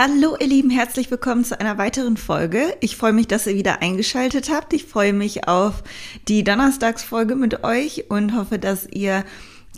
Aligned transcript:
Hallo 0.00 0.36
ihr 0.38 0.46
Lieben, 0.46 0.70
herzlich 0.70 1.10
willkommen 1.10 1.42
zu 1.42 1.58
einer 1.58 1.76
weiteren 1.76 2.16
Folge. 2.16 2.76
Ich 2.78 2.96
freue 2.96 3.12
mich, 3.12 3.26
dass 3.26 3.48
ihr 3.48 3.56
wieder 3.56 3.82
eingeschaltet 3.82 4.48
habt. 4.48 4.72
Ich 4.72 4.84
freue 4.84 5.12
mich 5.12 5.48
auf 5.48 5.82
die 6.28 6.44
Donnerstagsfolge 6.44 7.34
mit 7.34 7.64
euch 7.64 8.08
und 8.08 8.36
hoffe, 8.36 8.60
dass 8.60 8.86
ihr 8.92 9.24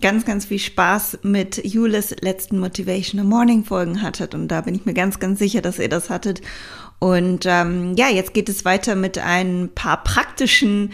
ganz, 0.03 0.27
ganz 0.27 0.45
viel 0.45 0.59
Spaß 0.59 1.21
mit 1.22 1.64
Julis 1.64 2.14
letzten 2.21 2.59
Motivational 2.59 3.25
Morning 3.25 3.64
Folgen 3.64 4.03
hattet. 4.03 4.35
Und 4.35 4.48
da 4.48 4.61
bin 4.61 4.75
ich 4.75 4.85
mir 4.85 4.93
ganz, 4.93 5.21
ganz 5.21 5.38
sicher, 5.38 5.62
dass 5.62 5.79
ihr 5.79 5.88
das 5.88 6.11
hattet. 6.11 6.43
Und 6.99 7.47
ähm, 7.47 7.95
ja, 7.97 8.11
jetzt 8.11 8.35
geht 8.35 8.51
es 8.51 8.67
weiter 8.67 8.97
mit 8.97 9.17
ein 9.17 9.71
paar 9.75 10.05
praktischen 10.05 10.93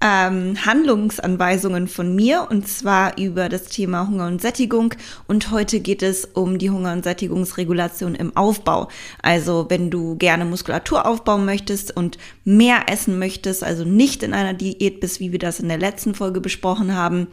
ähm, 0.00 0.64
Handlungsanweisungen 0.64 1.88
von 1.88 2.14
mir 2.14 2.46
und 2.50 2.68
zwar 2.68 3.18
über 3.18 3.48
das 3.48 3.64
Thema 3.64 4.06
Hunger 4.06 4.28
und 4.28 4.40
Sättigung. 4.40 4.94
Und 5.26 5.50
heute 5.50 5.80
geht 5.80 6.02
es 6.02 6.24
um 6.24 6.58
die 6.58 6.70
Hunger- 6.70 6.92
und 6.92 7.02
Sättigungsregulation 7.02 8.14
im 8.14 8.36
Aufbau. 8.36 8.88
Also 9.22 9.66
wenn 9.68 9.90
du 9.90 10.16
gerne 10.16 10.44
Muskulatur 10.44 11.04
aufbauen 11.04 11.44
möchtest 11.44 11.96
und 11.96 12.16
mehr 12.44 12.82
essen 12.88 13.18
möchtest, 13.18 13.64
also 13.64 13.84
nicht 13.84 14.22
in 14.22 14.34
einer 14.34 14.54
Diät 14.54 15.00
bist, 15.00 15.18
wie 15.18 15.32
wir 15.32 15.40
das 15.40 15.58
in 15.58 15.68
der 15.68 15.78
letzten 15.78 16.14
Folge 16.14 16.40
besprochen 16.40 16.94
haben, 16.94 17.26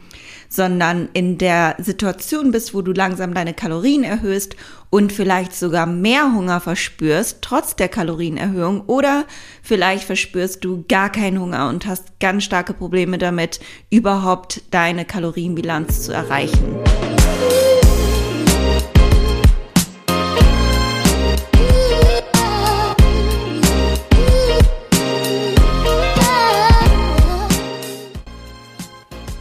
sondern 0.48 1.08
in 1.12 1.38
der 1.38 1.76
Situation 1.78 2.50
bist, 2.50 2.74
wo 2.74 2.82
du 2.82 2.92
langsam 2.92 3.32
deine 3.32 3.54
Kalorien 3.54 4.02
erhöhst 4.02 4.56
und 4.96 5.12
vielleicht 5.12 5.54
sogar 5.54 5.84
mehr 5.84 6.32
Hunger 6.32 6.58
verspürst, 6.58 7.42
trotz 7.42 7.76
der 7.76 7.90
Kalorienerhöhung, 7.90 8.80
oder 8.86 9.26
vielleicht 9.62 10.04
verspürst 10.04 10.64
du 10.64 10.86
gar 10.88 11.12
keinen 11.12 11.38
Hunger 11.38 11.68
und 11.68 11.84
hast 11.84 12.18
ganz 12.18 12.44
starke 12.44 12.72
Probleme 12.72 13.18
damit, 13.18 13.60
überhaupt 13.90 14.62
deine 14.70 15.04
Kalorienbilanz 15.04 16.00
zu 16.04 16.14
erreichen. 16.14 16.76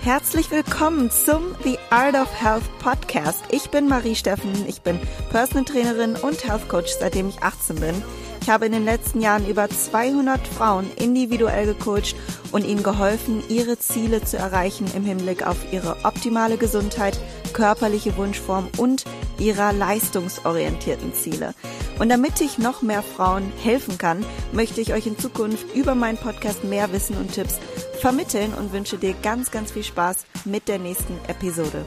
Herzlich 0.06 0.52
willkommen 0.52 1.10
zum 1.10 1.56
The 1.64 1.80
Art 1.90 2.14
of 2.14 2.30
Health 2.40 2.62
Podcast. 2.78 3.44
Ich 3.50 3.72
bin 3.72 3.88
Marie 3.88 4.14
Steffen, 4.14 4.54
ich 4.68 4.84
bin 4.84 5.00
Personal 5.32 5.66
Trainerin 5.66 6.16
und 6.16 6.48
Health 6.48 6.70
Coach, 6.70 6.92
seitdem 7.00 7.28
ich 7.28 7.42
18 7.42 7.78
bin. 7.78 8.04
Ich 8.40 8.48
habe 8.48 8.68
in 8.68 8.72
den 8.72 8.86
letzten 8.86 9.20
Jahren 9.20 9.48
über 9.48 9.68
200 9.68 10.48
Frauen 10.48 10.86
individuell 10.98 11.66
gecoacht 11.66 12.16
und 12.52 12.68
ihnen 12.68 12.84
geholfen, 12.84 13.42
ihre 13.50 13.80
Ziele 13.80 14.24
zu 14.24 14.38
erreichen 14.38 14.86
im 14.96 15.06
Hinblick 15.06 15.48
auf 15.48 15.58
ihre 15.74 15.98
optimale 16.04 16.58
Gesundheit, 16.58 17.20
körperliche 17.56 18.18
Wunschform 18.18 18.68
und 18.78 19.06
ihrer 19.40 19.72
leistungsorientierten 19.72 21.14
Ziele. 21.14 21.56
Und 22.00 22.10
damit 22.10 22.42
ich 22.42 22.58
noch 22.58 22.82
mehr 22.82 23.02
Frauen 23.02 23.50
helfen 23.64 23.98
kann, 23.98 24.26
möchte 24.52 24.82
ich 24.82 24.94
euch 24.94 25.08
in 25.08 25.18
Zukunft 25.18 25.74
über 25.74 25.96
meinen 25.96 26.18
Podcast 26.18 26.66
mehr 26.66 26.92
Wissen 26.92 27.16
und 27.16 27.34
Tipps 27.34 27.60
vermitteln 28.02 28.54
und 28.54 28.74
wünsche 28.74 28.98
dir 28.98 29.16
ganz, 29.24 29.52
ganz 29.52 29.72
viel 29.72 29.86
Spaß 29.86 30.26
mit 30.44 30.68
der 30.68 30.80
nächsten 30.80 31.18
Episode. 31.30 31.86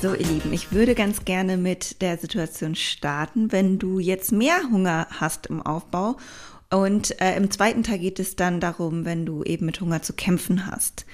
So, 0.00 0.14
ihr 0.14 0.26
Lieben, 0.26 0.52
ich 0.52 0.70
würde 0.70 0.94
ganz 0.94 1.24
gerne 1.24 1.56
mit 1.56 2.00
der 2.00 2.16
Situation 2.16 2.76
starten, 2.76 3.50
wenn 3.50 3.80
du 3.80 3.98
jetzt 3.98 4.30
mehr 4.30 4.60
Hunger 4.70 5.08
hast 5.10 5.46
im 5.46 5.62
Aufbau. 5.62 6.16
Und 6.70 7.20
äh, 7.20 7.36
im 7.36 7.50
zweiten 7.50 7.82
Teil 7.82 7.98
geht 7.98 8.18
es 8.18 8.36
dann 8.36 8.60
darum, 8.60 9.04
wenn 9.04 9.24
du 9.24 9.42
eben 9.44 9.66
mit 9.66 9.80
Hunger 9.80 10.02
zu 10.02 10.12
kämpfen 10.12 10.66
hast. 10.66 11.06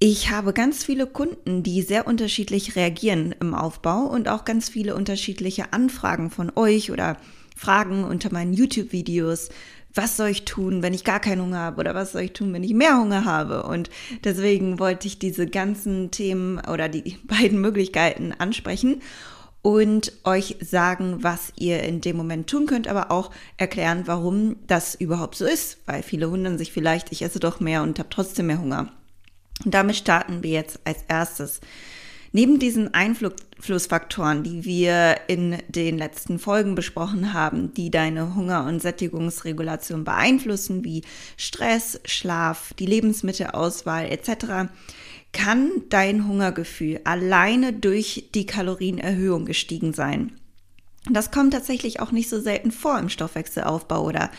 Ich 0.00 0.30
habe 0.30 0.52
ganz 0.52 0.84
viele 0.84 1.06
Kunden, 1.06 1.62
die 1.62 1.82
sehr 1.82 2.06
unterschiedlich 2.06 2.76
reagieren 2.76 3.34
im 3.40 3.54
Aufbau 3.54 4.02
und 4.02 4.28
auch 4.28 4.44
ganz 4.44 4.68
viele 4.68 4.94
unterschiedliche 4.94 5.72
Anfragen 5.72 6.30
von 6.30 6.52
euch 6.54 6.92
oder 6.92 7.16
Fragen 7.56 8.04
unter 8.04 8.32
meinen 8.32 8.52
YouTube-Videos. 8.52 9.48
Was 9.94 10.16
soll 10.16 10.28
ich 10.28 10.44
tun, 10.44 10.82
wenn 10.82 10.94
ich 10.94 11.02
gar 11.02 11.18
keinen 11.18 11.42
Hunger 11.42 11.58
habe? 11.58 11.80
Oder 11.80 11.94
was 11.96 12.12
soll 12.12 12.22
ich 12.22 12.32
tun, 12.32 12.52
wenn 12.52 12.62
ich 12.62 12.74
mehr 12.74 12.96
Hunger 12.96 13.24
habe? 13.24 13.64
Und 13.64 13.90
deswegen 14.22 14.78
wollte 14.78 15.08
ich 15.08 15.18
diese 15.18 15.48
ganzen 15.48 16.12
Themen 16.12 16.60
oder 16.60 16.88
die 16.88 17.16
beiden 17.24 17.60
Möglichkeiten 17.60 18.32
ansprechen 18.38 19.02
und 19.62 20.12
euch 20.24 20.56
sagen, 20.60 21.22
was 21.22 21.52
ihr 21.56 21.82
in 21.82 22.00
dem 22.00 22.16
Moment 22.16 22.48
tun 22.48 22.66
könnt, 22.66 22.88
aber 22.88 23.10
auch 23.10 23.30
erklären, 23.56 24.04
warum 24.06 24.56
das 24.66 24.94
überhaupt 24.94 25.34
so 25.34 25.46
ist. 25.46 25.78
Weil 25.86 26.02
viele 26.02 26.30
wundern 26.30 26.58
sich 26.58 26.72
vielleicht, 26.72 27.12
ich 27.12 27.22
esse 27.22 27.40
doch 27.40 27.60
mehr 27.60 27.82
und 27.82 27.98
habe 27.98 28.08
trotzdem 28.08 28.46
mehr 28.46 28.60
Hunger. 28.60 28.92
Und 29.64 29.74
damit 29.74 29.96
starten 29.96 30.42
wir 30.42 30.50
jetzt 30.50 30.80
als 30.84 30.98
erstes. 31.08 31.60
Neben 32.30 32.58
diesen 32.58 32.92
Einflussfaktoren, 32.92 34.42
die 34.42 34.64
wir 34.64 35.16
in 35.28 35.56
den 35.68 35.96
letzten 35.96 36.38
Folgen 36.38 36.74
besprochen 36.74 37.32
haben, 37.32 37.72
die 37.72 37.90
deine 37.90 38.34
Hunger- 38.34 38.66
und 38.66 38.80
Sättigungsregulation 38.80 40.04
beeinflussen, 40.04 40.84
wie 40.84 41.02
Stress, 41.38 42.00
Schlaf, 42.04 42.74
die 42.78 42.86
Lebensmittelauswahl 42.86 44.06
etc., 44.06 44.70
kann 45.32 45.70
dein 45.88 46.26
Hungergefühl 46.26 47.00
alleine 47.04 47.72
durch 47.72 48.28
die 48.34 48.46
Kalorienerhöhung 48.46 49.44
gestiegen 49.44 49.92
sein. 49.92 50.32
Das 51.10 51.30
kommt 51.30 51.52
tatsächlich 51.52 52.00
auch 52.00 52.12
nicht 52.12 52.28
so 52.28 52.40
selten 52.40 52.70
vor 52.70 52.98
im 52.98 53.08
Stoffwechselaufbau 53.08 54.04
oder 54.04 54.30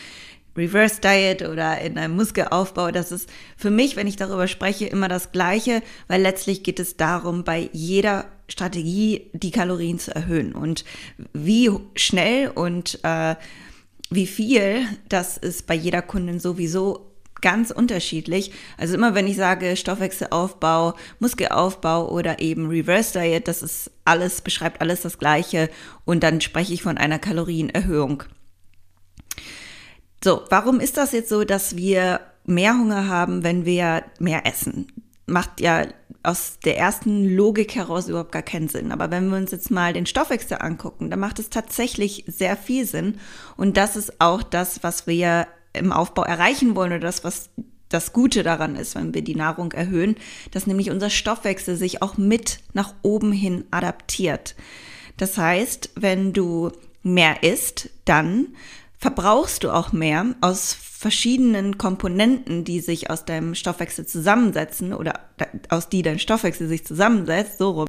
Reverse 0.56 1.00
Diet 1.00 1.42
oder 1.42 1.80
in 1.80 1.96
einem 1.96 2.16
Muskelaufbau, 2.16 2.90
das 2.90 3.12
ist 3.12 3.28
für 3.56 3.70
mich, 3.70 3.96
wenn 3.96 4.06
ich 4.06 4.16
darüber 4.16 4.48
spreche, 4.48 4.86
immer 4.86 5.08
das 5.08 5.32
Gleiche, 5.32 5.82
weil 6.08 6.20
letztlich 6.20 6.62
geht 6.62 6.80
es 6.80 6.96
darum, 6.96 7.44
bei 7.44 7.70
jeder 7.72 8.26
Strategie 8.48 9.30
die 9.32 9.52
Kalorien 9.52 9.98
zu 9.98 10.14
erhöhen. 10.14 10.52
Und 10.52 10.84
wie 11.32 11.70
schnell 11.94 12.50
und 12.50 12.98
äh, 13.04 13.36
wie 14.10 14.26
viel, 14.26 14.84
das 15.08 15.36
ist 15.36 15.66
bei 15.66 15.74
jeder 15.74 16.02
Kundin 16.02 16.40
sowieso 16.40 17.09
ganz 17.40 17.70
unterschiedlich. 17.70 18.52
Also 18.78 18.94
immer 18.94 19.14
wenn 19.14 19.26
ich 19.26 19.36
sage 19.36 19.76
Stoffwechselaufbau, 19.76 20.94
Muskelaufbau 21.18 22.08
oder 22.10 22.40
eben 22.40 22.68
Reverse 22.68 23.18
Diet, 23.18 23.48
das 23.48 23.62
ist 23.62 23.90
alles, 24.04 24.40
beschreibt 24.40 24.80
alles 24.80 25.02
das 25.02 25.18
Gleiche 25.18 25.70
und 26.04 26.22
dann 26.22 26.40
spreche 26.40 26.74
ich 26.74 26.82
von 26.82 26.98
einer 26.98 27.18
Kalorienerhöhung. 27.18 28.24
So, 30.22 30.42
warum 30.50 30.80
ist 30.80 30.96
das 30.96 31.12
jetzt 31.12 31.30
so, 31.30 31.44
dass 31.44 31.76
wir 31.76 32.20
mehr 32.44 32.74
Hunger 32.74 33.08
haben, 33.08 33.42
wenn 33.42 33.64
wir 33.64 34.04
mehr 34.18 34.46
essen? 34.46 34.88
Macht 35.26 35.60
ja 35.60 35.86
aus 36.22 36.58
der 36.64 36.76
ersten 36.76 37.24
Logik 37.34 37.74
heraus 37.74 38.08
überhaupt 38.08 38.32
gar 38.32 38.42
keinen 38.42 38.68
Sinn. 38.68 38.92
Aber 38.92 39.10
wenn 39.10 39.30
wir 39.30 39.38
uns 39.38 39.52
jetzt 39.52 39.70
mal 39.70 39.92
den 39.92 40.06
Stoffwechsel 40.06 40.58
angucken, 40.60 41.10
dann 41.10 41.20
macht 41.20 41.38
es 41.38 41.48
tatsächlich 41.48 42.24
sehr 42.26 42.56
viel 42.56 42.84
Sinn. 42.84 43.18
Und 43.56 43.76
das 43.76 43.96
ist 43.96 44.20
auch 44.20 44.42
das, 44.42 44.82
was 44.82 45.06
wir 45.06 45.46
im 45.72 45.92
Aufbau 45.92 46.22
erreichen 46.22 46.74
wollen 46.76 46.92
oder 46.92 47.00
das, 47.00 47.24
was 47.24 47.50
das 47.88 48.12
Gute 48.12 48.42
daran 48.42 48.76
ist, 48.76 48.94
wenn 48.94 49.14
wir 49.14 49.22
die 49.22 49.34
Nahrung 49.34 49.72
erhöhen, 49.72 50.16
dass 50.52 50.66
nämlich 50.66 50.90
unser 50.90 51.10
Stoffwechsel 51.10 51.76
sich 51.76 52.02
auch 52.02 52.16
mit 52.16 52.60
nach 52.72 52.94
oben 53.02 53.32
hin 53.32 53.64
adaptiert. 53.70 54.54
Das 55.16 55.36
heißt, 55.36 55.90
wenn 55.96 56.32
du 56.32 56.70
mehr 57.02 57.42
isst, 57.42 57.90
dann 58.04 58.48
verbrauchst 58.96 59.64
du 59.64 59.70
auch 59.70 59.92
mehr 59.92 60.34
aus 60.40 60.72
verschiedenen 60.72 61.78
Komponenten, 61.78 62.64
die 62.64 62.80
sich 62.80 63.10
aus 63.10 63.24
deinem 63.24 63.54
Stoffwechsel 63.54 64.06
zusammensetzen 64.06 64.92
oder 64.92 65.20
aus 65.68 65.88
die 65.88 66.02
dein 66.02 66.18
Stoffwechsel 66.18 66.68
sich 66.68 66.84
zusammensetzt, 66.86 67.58
so 67.58 67.70
rum. 67.70 67.86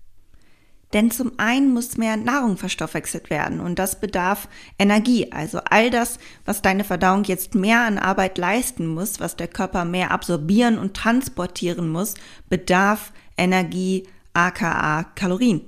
Denn 0.93 1.09
zum 1.09 1.31
einen 1.37 1.73
muss 1.73 1.97
mehr 1.97 2.17
Nahrung 2.17 2.57
verstoffwechselt 2.57 3.29
werden 3.29 3.59
und 3.59 3.79
das 3.79 3.99
bedarf 3.99 4.47
Energie. 4.77 5.31
Also 5.31 5.59
all 5.65 5.89
das, 5.89 6.19
was 6.45 6.61
deine 6.61 6.83
Verdauung 6.83 7.23
jetzt 7.23 7.55
mehr 7.55 7.81
an 7.81 7.97
Arbeit 7.97 8.37
leisten 8.37 8.87
muss, 8.87 9.19
was 9.19 9.35
der 9.35 9.47
Körper 9.47 9.85
mehr 9.85 10.11
absorbieren 10.11 10.77
und 10.77 10.95
transportieren 10.95 11.89
muss, 11.89 12.15
bedarf 12.49 13.13
Energie, 13.37 14.07
aka 14.33 15.03
Kalorien. 15.15 15.61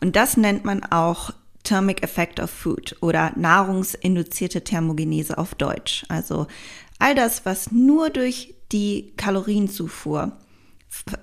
Und 0.00 0.16
das 0.16 0.36
nennt 0.36 0.64
man 0.64 0.84
auch 0.84 1.32
Thermic 1.64 2.02
Effect 2.02 2.40
of 2.40 2.50
Food 2.50 2.96
oder 3.00 3.32
nahrungsinduzierte 3.36 4.62
Thermogenese 4.62 5.36
auf 5.36 5.54
Deutsch. 5.54 6.04
Also 6.08 6.46
all 6.98 7.14
das, 7.14 7.44
was 7.44 7.72
nur 7.72 8.10
durch 8.10 8.54
die 8.72 9.12
Kalorienzufuhr 9.16 10.32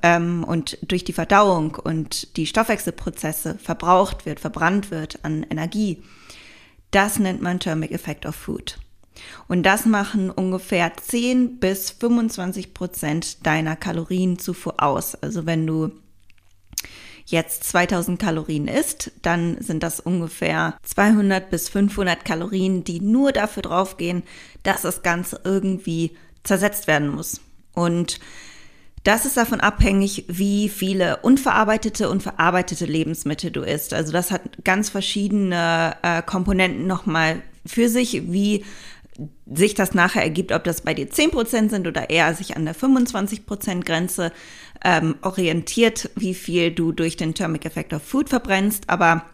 ähm, 0.01 0.43
und 0.43 0.77
durch 0.81 1.03
die 1.03 1.13
Verdauung 1.13 1.75
und 1.75 2.37
die 2.37 2.45
Stoffwechselprozesse 2.45 3.57
verbraucht 3.57 4.25
wird, 4.25 4.39
verbrannt 4.39 4.91
wird 4.91 5.19
an 5.23 5.45
Energie, 5.49 6.03
das 6.91 7.19
nennt 7.19 7.41
man 7.41 7.59
Thermic 7.59 7.91
Effect 7.91 8.25
of 8.25 8.35
Food. 8.35 8.77
Und 9.47 9.63
das 9.63 9.85
machen 9.85 10.29
ungefähr 10.29 10.91
10 10.95 11.59
bis 11.59 11.91
25 11.91 12.73
Prozent 12.73 13.45
deiner 13.45 13.75
Kalorienzufuhr 13.75 14.81
aus. 14.81 15.15
Also 15.15 15.45
wenn 15.45 15.67
du 15.67 15.91
jetzt 17.25 17.63
2000 17.65 18.19
Kalorien 18.19 18.67
isst, 18.67 19.11
dann 19.21 19.61
sind 19.61 19.83
das 19.83 19.99
ungefähr 19.99 20.77
200 20.83 21.49
bis 21.49 21.69
500 21.69 22.25
Kalorien, 22.25 22.83
die 22.83 22.99
nur 22.99 23.31
dafür 23.31 23.63
draufgehen, 23.63 24.23
dass 24.63 24.81
das 24.81 25.03
Ganze 25.03 25.39
irgendwie 25.43 26.17
zersetzt 26.43 26.87
werden 26.87 27.09
muss. 27.09 27.41
Und 27.73 28.19
Das 29.03 29.25
ist 29.25 29.35
davon 29.35 29.59
abhängig, 29.59 30.25
wie 30.29 30.69
viele 30.69 31.17
unverarbeitete 31.17 32.09
und 32.09 32.23
verarbeitete 32.23 32.85
Lebensmittel 32.85 33.51
du 33.51 33.61
isst. 33.61 33.93
Also 33.93 34.13
das 34.13 34.31
hat 34.31 34.63
ganz 34.63 34.89
verschiedene 34.89 35.97
äh, 36.01 36.21
Komponenten 36.21 36.87
nochmal 36.87 37.41
für 37.65 37.89
sich, 37.89 38.31
wie 38.31 38.63
sich 39.45 39.75
das 39.75 39.93
nachher 39.93 40.23
ergibt, 40.23 40.51
ob 40.53 40.63
das 40.63 40.81
bei 40.81 40.93
dir 40.93 41.09
10% 41.09 41.69
sind 41.69 41.85
oder 41.85 42.09
eher 42.09 42.33
sich 42.33 42.55
an 42.55 42.65
der 42.65 42.75
25% 42.75 43.83
Grenze 43.83 44.31
ähm, 44.83 45.15
orientiert, 45.21 46.09
wie 46.15 46.33
viel 46.33 46.71
du 46.71 46.91
durch 46.91 47.17
den 47.17 47.33
Thermic 47.33 47.65
Effect 47.65 47.93
of 47.93 48.01
Food 48.03 48.29
verbrennst. 48.29 48.89
Aber 48.89 49.25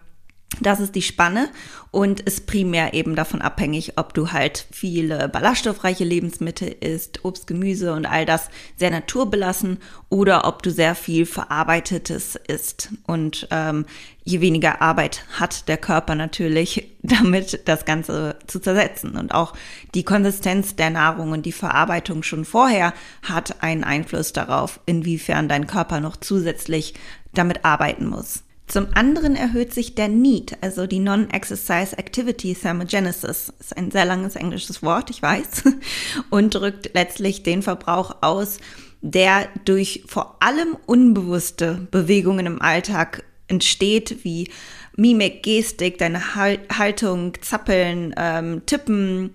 das 0.61 0.79
ist 0.79 0.95
die 0.95 1.03
Spanne 1.03 1.49
und 1.91 2.21
ist 2.21 2.47
primär 2.47 2.93
eben 2.93 3.15
davon 3.15 3.41
abhängig, 3.41 3.97
ob 3.97 4.13
du 4.13 4.31
halt 4.31 4.65
viele 4.71 5.29
ballaststoffreiche 5.29 6.03
Lebensmittel 6.03 6.75
isst, 6.81 7.23
Obst, 7.23 7.45
Gemüse 7.45 7.93
und 7.93 8.07
all 8.07 8.25
das 8.25 8.49
sehr 8.75 8.89
naturbelassen 8.89 9.77
oder 10.09 10.45
ob 10.45 10.63
du 10.63 10.71
sehr 10.71 10.95
viel 10.95 11.27
Verarbeitetes 11.27 12.35
isst. 12.47 12.89
Und 13.05 13.47
ähm, 13.51 13.85
je 14.23 14.41
weniger 14.41 14.81
Arbeit 14.81 15.23
hat 15.39 15.67
der 15.67 15.77
Körper 15.77 16.15
natürlich, 16.15 16.89
damit 17.03 17.67
das 17.67 17.85
Ganze 17.85 18.35
zu 18.47 18.59
zersetzen. 18.59 19.17
Und 19.17 19.33
auch 19.33 19.53
die 19.93 20.03
Konsistenz 20.03 20.75
der 20.75 20.89
Nahrung 20.89 21.31
und 21.31 21.45
die 21.45 21.51
Verarbeitung 21.51 22.23
schon 22.23 22.43
vorher 22.43 22.93
hat 23.21 23.61
einen 23.61 23.83
Einfluss 23.83 24.33
darauf, 24.33 24.79
inwiefern 24.87 25.47
dein 25.47 25.67
Körper 25.67 25.99
noch 25.99 26.17
zusätzlich 26.17 26.95
damit 27.33 27.63
arbeiten 27.63 28.07
muss. 28.07 28.43
Zum 28.69 28.87
anderen 28.93 29.35
erhöht 29.35 29.73
sich 29.73 29.95
der 29.95 30.09
NEAT, 30.09 30.57
also 30.61 30.85
die 30.85 30.99
Non-Exercise 30.99 31.97
Activity 31.97 32.53
Thermogenesis. 32.53 33.51
Ist 33.59 33.75
ein 33.75 33.89
sehr 33.89 34.05
langes 34.05 34.35
englisches 34.35 34.83
Wort, 34.83 35.09
ich 35.09 35.23
weiß, 35.23 35.63
und 36.29 36.53
drückt 36.53 36.93
letztlich 36.93 37.41
den 37.41 37.63
Verbrauch 37.63 38.17
aus, 38.21 38.59
der 39.01 39.47
durch 39.65 40.03
vor 40.05 40.37
allem 40.41 40.77
unbewusste 40.85 41.87
Bewegungen 41.89 42.45
im 42.45 42.61
Alltag 42.61 43.23
entsteht, 43.47 44.23
wie 44.23 44.51
Mimik, 44.95 45.41
Gestik, 45.41 45.97
deine 45.97 46.35
Haltung, 46.35 47.33
Zappeln, 47.41 48.13
ähm, 48.17 48.61
Tippen, 48.67 49.31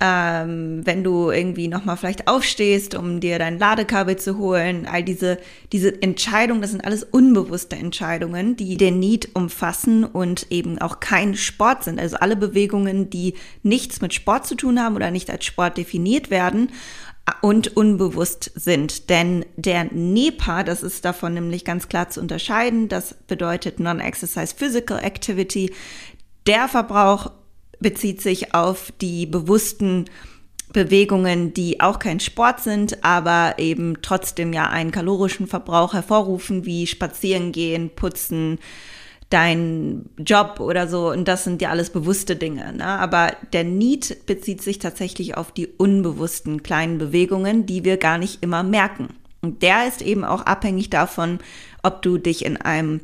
ähm, 0.00 0.80
wenn 0.84 1.04
du 1.04 1.30
irgendwie 1.30 1.68
nochmal 1.68 1.96
vielleicht 1.96 2.26
aufstehst, 2.26 2.94
um 2.94 3.20
dir 3.20 3.38
dein 3.38 3.58
Ladekabel 3.58 4.16
zu 4.16 4.38
holen, 4.38 4.86
all 4.90 5.04
diese, 5.04 5.38
diese 5.72 6.02
Entscheidungen, 6.02 6.62
das 6.62 6.72
sind 6.72 6.84
alles 6.84 7.04
unbewusste 7.04 7.76
Entscheidungen, 7.76 8.56
die 8.56 8.76
den 8.76 8.98
Need 8.98 9.30
umfassen 9.34 10.04
und 10.04 10.50
eben 10.50 10.80
auch 10.80 10.98
kein 10.98 11.36
Sport 11.36 11.84
sind. 11.84 12.00
Also 12.00 12.16
alle 12.16 12.36
Bewegungen, 12.36 13.08
die 13.08 13.34
nichts 13.62 14.00
mit 14.00 14.12
Sport 14.12 14.46
zu 14.46 14.56
tun 14.56 14.80
haben 14.80 14.96
oder 14.96 15.12
nicht 15.12 15.30
als 15.30 15.44
Sport 15.44 15.78
definiert 15.78 16.28
werden 16.28 16.70
und 17.40 17.76
unbewusst 17.76 18.50
sind. 18.54 19.08
Denn 19.10 19.46
der 19.56 19.84
NEPA, 19.84 20.64
das 20.64 20.82
ist 20.82 21.04
davon 21.04 21.34
nämlich 21.34 21.64
ganz 21.64 21.88
klar 21.88 22.10
zu 22.10 22.20
unterscheiden, 22.20 22.88
das 22.88 23.14
bedeutet 23.14 23.80
Non-Exercise 23.80 24.54
Physical 24.56 24.98
Activity, 24.98 25.72
der 26.46 26.68
Verbrauch 26.68 27.30
bezieht 27.84 28.22
sich 28.22 28.54
auf 28.54 28.92
die 29.02 29.26
bewussten 29.26 30.06
Bewegungen, 30.72 31.52
die 31.52 31.80
auch 31.80 31.98
kein 31.98 32.18
Sport 32.18 32.60
sind, 32.60 33.04
aber 33.04 33.56
eben 33.58 33.98
trotzdem 34.00 34.54
ja 34.54 34.70
einen 34.70 34.90
kalorischen 34.90 35.46
Verbrauch 35.46 35.92
hervorrufen, 35.92 36.64
wie 36.64 36.86
spazieren 36.86 37.52
gehen, 37.52 37.90
putzen, 37.94 38.58
dein 39.28 40.08
Job 40.18 40.60
oder 40.60 40.88
so. 40.88 41.10
Und 41.10 41.28
das 41.28 41.44
sind 41.44 41.60
ja 41.60 41.68
alles 41.68 41.90
bewusste 41.90 42.36
Dinge. 42.36 42.72
Ne? 42.72 42.86
Aber 42.86 43.36
der 43.52 43.64
Need 43.64 44.24
bezieht 44.24 44.62
sich 44.62 44.78
tatsächlich 44.78 45.36
auf 45.36 45.52
die 45.52 45.66
unbewussten 45.66 46.62
kleinen 46.62 46.96
Bewegungen, 46.96 47.66
die 47.66 47.84
wir 47.84 47.98
gar 47.98 48.16
nicht 48.16 48.42
immer 48.42 48.62
merken. 48.62 49.08
Und 49.42 49.62
der 49.62 49.86
ist 49.86 50.00
eben 50.00 50.24
auch 50.24 50.40
abhängig 50.46 50.88
davon, 50.88 51.38
ob 51.82 52.00
du 52.00 52.16
dich 52.16 52.46
in 52.46 52.56
einem 52.56 53.02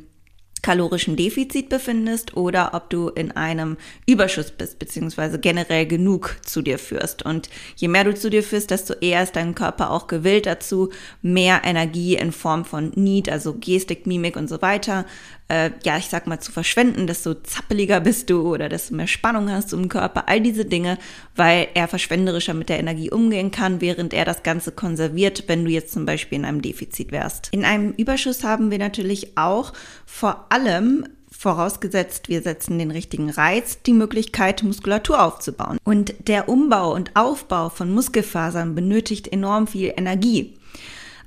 kalorischen 0.61 1.15
Defizit 1.15 1.69
befindest 1.69 2.37
oder 2.37 2.73
ob 2.73 2.89
du 2.89 3.09
in 3.09 3.31
einem 3.31 3.77
Überschuss 4.05 4.51
bist, 4.51 4.79
beziehungsweise 4.79 5.39
generell 5.39 5.85
genug 5.85 6.37
zu 6.45 6.61
dir 6.61 6.77
führst. 6.77 7.23
Und 7.23 7.49
je 7.75 7.87
mehr 7.87 8.03
du 8.03 8.13
zu 8.13 8.29
dir 8.29 8.43
führst, 8.43 8.71
desto 8.71 8.93
eher 8.93 9.23
ist 9.23 9.35
dein 9.35 9.55
Körper 9.55 9.91
auch 9.91 10.07
gewillt 10.07 10.45
dazu, 10.45 10.89
mehr 11.21 11.61
Energie 11.63 12.15
in 12.15 12.31
Form 12.31 12.65
von 12.65 12.91
Need, 12.95 13.29
also 13.29 13.53
Gestik, 13.53 14.05
Mimik 14.05 14.35
und 14.35 14.47
so 14.47 14.61
weiter, 14.61 15.05
äh, 15.51 15.71
ja, 15.83 15.97
ich 15.97 16.07
sag 16.07 16.27
mal, 16.27 16.39
zu 16.39 16.53
verschwenden, 16.53 17.07
desto 17.07 17.33
zappeliger 17.33 17.99
bist 17.99 18.29
du 18.29 18.53
oder 18.53 18.69
desto 18.69 18.95
mehr 18.95 19.07
Spannung 19.07 19.51
hast 19.51 19.73
du 19.73 19.77
im 19.77 19.89
Körper, 19.89 20.29
all 20.29 20.39
diese 20.39 20.63
Dinge, 20.63 20.97
weil 21.35 21.67
er 21.73 21.89
verschwenderischer 21.89 22.53
mit 22.53 22.69
der 22.69 22.79
Energie 22.79 23.11
umgehen 23.11 23.51
kann, 23.51 23.81
während 23.81 24.13
er 24.13 24.23
das 24.23 24.43
Ganze 24.43 24.71
konserviert, 24.71 25.43
wenn 25.47 25.65
du 25.65 25.71
jetzt 25.71 25.91
zum 25.91 26.05
Beispiel 26.05 26.37
in 26.37 26.45
einem 26.45 26.61
Defizit 26.61 27.11
wärst. 27.11 27.49
In 27.51 27.65
einem 27.65 27.91
Überschuss 27.91 28.45
haben 28.45 28.71
wir 28.71 28.77
natürlich 28.77 29.37
auch 29.37 29.73
vor 30.05 30.45
allem 30.49 31.05
vorausgesetzt, 31.37 32.29
wir 32.29 32.41
setzen 32.43 32.79
den 32.79 32.91
richtigen 32.91 33.29
Reiz, 33.29 33.81
die 33.81 33.93
Möglichkeit, 33.93 34.63
Muskulatur 34.63 35.21
aufzubauen. 35.21 35.79
Und 35.83 36.13
der 36.27 36.47
Umbau 36.47 36.93
und 36.93 37.15
Aufbau 37.15 37.69
von 37.69 37.91
Muskelfasern 37.91 38.73
benötigt 38.73 39.27
enorm 39.27 39.67
viel 39.67 39.91
Energie. 39.97 40.53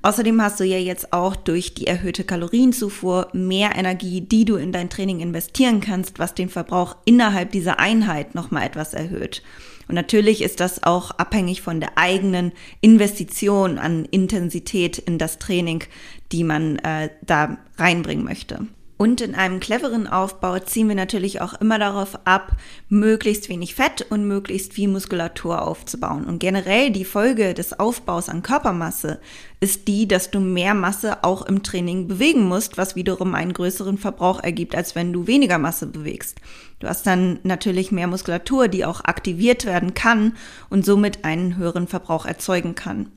Außerdem 0.05 0.43
hast 0.43 0.61
du 0.61 0.65
ja 0.65 0.77
jetzt 0.77 1.15
auch 1.15 1.35
durch 1.35 1.73
die 1.73 1.87
erhöhte 1.87 2.25
Kalorienzufuhr 2.25 3.29
mehr 3.33 3.75
Energie, 3.75 4.21
die 4.21 4.45
du 4.45 4.57
in 4.57 4.71
dein 4.71 4.91
Training 4.91 5.21
investieren 5.21 5.81
kannst, 5.81 6.19
was 6.19 6.35
den 6.35 6.51
Verbrauch 6.51 6.97
innerhalb 7.07 7.53
dieser 7.53 7.79
Einheit 7.79 8.35
nochmal 8.35 8.67
etwas 8.67 8.93
erhöht. 8.93 9.43
Und 9.89 9.95
natürlich 9.95 10.43
ist 10.43 10.61
das 10.61 10.83
auch 10.83 11.13
abhängig 11.13 11.63
von 11.63 11.81
der 11.81 11.97
eigenen 11.97 12.53
Investition 12.83 13.79
an 13.79 14.05
Intensität 14.05 14.99
in 14.99 15.17
das 15.17 15.39
Training, 15.39 15.85
die 16.33 16.45
man 16.45 16.77
äh, 16.81 17.09
da 17.23 17.57
reinbringen 17.79 18.27
möchte. 18.27 18.67
Und 18.97 19.21
in 19.21 19.35
einem 19.35 19.59
cleveren 19.59 20.07
Aufbau 20.07 20.57
ziehen 20.61 20.89
wir 20.89 20.95
natürlich 20.95 21.41
auch 21.41 21.55
immer 21.55 21.81
darauf 21.81 22.17
ab, 22.27 22.53
möglichst 22.89 23.49
wenig 23.49 23.75
Fett 23.75 24.07
und 24.09 24.29
möglichst 24.29 24.73
viel 24.73 24.89
Muskulatur 24.89 25.63
aufzubauen. 25.63 26.25
Und 26.25 26.39
generell 26.39 26.93
die 26.93 27.05
Folge 27.05 27.55
des 27.55 27.79
Aufbaus 27.81 28.29
an 28.29 28.43
Körpermasse 28.43 29.21
ist 29.59 29.89
die, 29.89 30.07
dass 30.07 30.31
du 30.31 30.39
mehr 30.39 30.75
Masse 30.75 31.25
auch 31.25 31.43
im 31.43 31.65
Training 31.65 32.07
bewegen 32.07 32.47
musst, 32.47 32.79
was 32.79 32.95
wiederum 32.95 33.35
einen 33.35 33.53
größeren 33.53 33.99
Verbrauch 33.99 34.41
ergibt, 34.41 34.77
als 34.77 34.95
wenn 34.95 35.13
du 35.13 35.27
weniger 35.27 35.59
Masse 35.59 35.89
bewegst. 35.89 36.39
Du 36.79 36.87
hast 36.87 37.05
dann 37.05 37.41
natürlich 37.43 37.91
mehr 37.91 38.07
Muskulatur, 38.07 38.69
die 38.69 38.85
auch 38.85 39.03
aktiviert 39.05 39.65
werden 39.65 39.95
kann 39.95 40.37
und 40.71 40.85
somit 40.85 41.25
einen 41.25 41.57
höheren 41.57 41.89
Verbrauch 41.89 42.27
erzeugen 42.27 42.77
kann. 42.77 43.11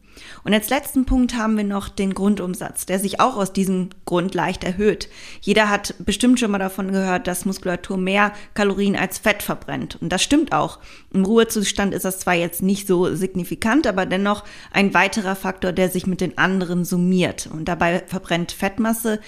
Und 0.44 0.54
als 0.54 0.70
letzten 0.70 1.06
Punkt 1.06 1.36
haben 1.36 1.58
wir 1.58 1.64
noch 1.64 1.90
den 1.90 2.14
Grundumsatz, 2.14 2.86
der 2.86 3.00
sich 3.00 3.20
auch 3.20 3.38
aus 3.38 3.54
diesem 3.54 3.90
Grund 4.06 4.34
leicht 4.34 4.64
erhöht. 4.64 5.10
Jeder 5.42 5.70
hat 5.70 5.96
bestimmt 6.00 6.40
schon 6.40 6.52
mal 6.52 6.58
davon 6.58 6.92
gehört, 6.92 7.28
dass 7.28 7.46
Muskulatur 7.46 7.98
mehr 7.98 8.34
Kalorien 8.54 8.96
als 8.96 9.18
Fett 9.18 9.44
verbrennt. 9.44 9.98
Und 10.02 10.10
das 10.10 10.24
stimmt 10.24 10.52
auch. 10.52 10.80
Im 11.14 11.26
Ruhezustand 11.26 11.94
ist 11.94 12.06
das 12.06 12.20
zwar 12.20 12.36
jetzt 12.36 12.62
nicht 12.62 12.88
so 12.88 13.14
signifikant, 13.16 13.88
aber 13.88 14.06
dennoch 14.06 14.44
ein 14.72 14.94
weiterer 14.94 15.36
Faktor, 15.36 15.72
der 15.72 15.90
sich 15.90 16.08
mit 16.08 16.22
den 16.22 16.38
anderen 16.38 16.86
summiert. 16.86 17.50
Und 17.52 17.66
dabei 17.66 18.04
verbrennt 18.08 18.52
Fettmasse 18.52 19.20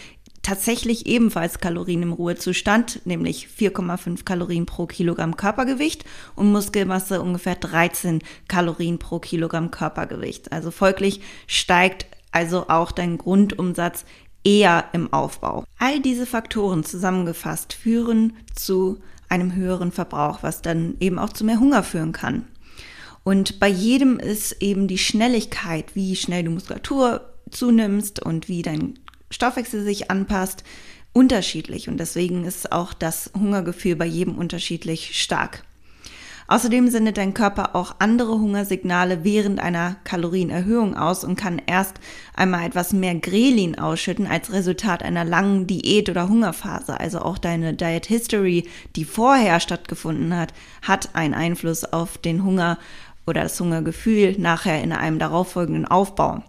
tatsächlich 0.42 1.06
ebenfalls 1.06 1.60
Kalorien 1.60 2.04
im 2.04 2.14
Ruhezustand, 2.14 3.06
nämlich 3.06 3.48
4,5 3.48 4.24
Kalorien 4.24 4.66
pro 4.66 4.86
Kilogramm 4.86 5.38
Körpergewicht 5.38 6.06
und 6.36 6.52
Muskelmasse 6.52 7.22
ungefähr 7.22 7.56
13 7.56 8.22
Kalorien 8.48 9.00
pro 9.00 9.20
Kilogramm 9.20 9.72
Körpergewicht. 9.72 10.52
Also 10.52 10.72
folglich 10.72 11.22
steigt 11.48 12.06
also 12.32 12.70
auch 12.70 12.92
dein 12.92 13.18
Grundumsatz 13.18 14.06
eher 14.44 14.86
im 14.94 15.12
Aufbau. 15.12 15.64
All 15.78 16.00
diese 16.00 16.26
Faktoren 16.26 16.84
zusammengefasst 16.84 17.74
führen 17.74 18.34
zu 18.56 19.00
einem 19.28 19.54
höheren 19.54 19.92
Verbrauch, 19.92 20.40
was 20.42 20.62
dann 20.62 20.96
eben 21.00 21.20
auch 21.20 21.32
zu 21.34 21.44
mehr 21.44 21.60
Hunger 21.60 21.84
führen 21.84 22.12
kann. 22.12 22.48
Und 23.24 23.60
bei 23.60 23.68
jedem 23.68 24.18
ist 24.18 24.62
eben 24.62 24.88
die 24.88 24.98
Schnelligkeit, 24.98 25.96
wie 25.96 26.16
schnell 26.16 26.44
du 26.44 26.52
Muskulatur 26.52 27.30
zunimmst 27.52 28.24
und 28.24 28.48
wie 28.48 28.62
dein 28.62 28.98
Stoffwechsel 29.30 29.84
sich 29.84 30.10
anpasst, 30.12 30.64
unterschiedlich 31.14 31.90
und 31.90 31.98
deswegen 31.98 32.46
ist 32.46 32.72
auch 32.72 32.94
das 32.94 33.32
Hungergefühl 33.38 33.96
bei 33.96 34.06
jedem 34.06 34.38
unterschiedlich 34.38 35.22
stark. 35.22 35.64
Außerdem 36.50 36.90
sendet 36.90 37.18
dein 37.18 37.36
Körper 37.36 37.76
auch 37.76 37.98
andere 38.00 38.40
Hungersignale 38.40 39.24
während 39.24 39.60
einer 39.60 39.98
Kalorienerhöhung 40.04 40.98
aus 40.98 41.24
und 41.24 41.36
kann 41.36 41.62
erst 41.68 42.00
einmal 42.34 42.66
etwas 42.66 42.92
mehr 42.92 43.14
Grelin 43.14 43.78
ausschütten 43.78 44.26
als 44.26 44.52
Resultat 44.52 45.04
einer 45.04 45.24
langen 45.24 45.68
Diät- 45.68 46.10
oder 46.10 46.28
Hungerphase. 46.28 47.00
Also 47.00 47.20
auch 47.20 47.38
deine 47.38 47.76
Diet 47.76 48.08
History, 48.08 48.68
die 48.96 49.06
vorher 49.06 49.60
stattgefunden 49.60 50.36
hat, 50.36 50.52
hat 50.82 51.14
einen 51.14 51.36
Einfluss 51.36 51.84
auf 51.84 52.18
den 52.18 52.44
Hunger 52.44 52.80
oder 53.28 53.44
das 53.44 53.60
Hungergefühl 53.60 54.36
nachher 54.40 54.82
in 54.82 54.92
einem 54.92 55.20
darauffolgenden 55.20 55.86
Aufbau. 55.86 56.42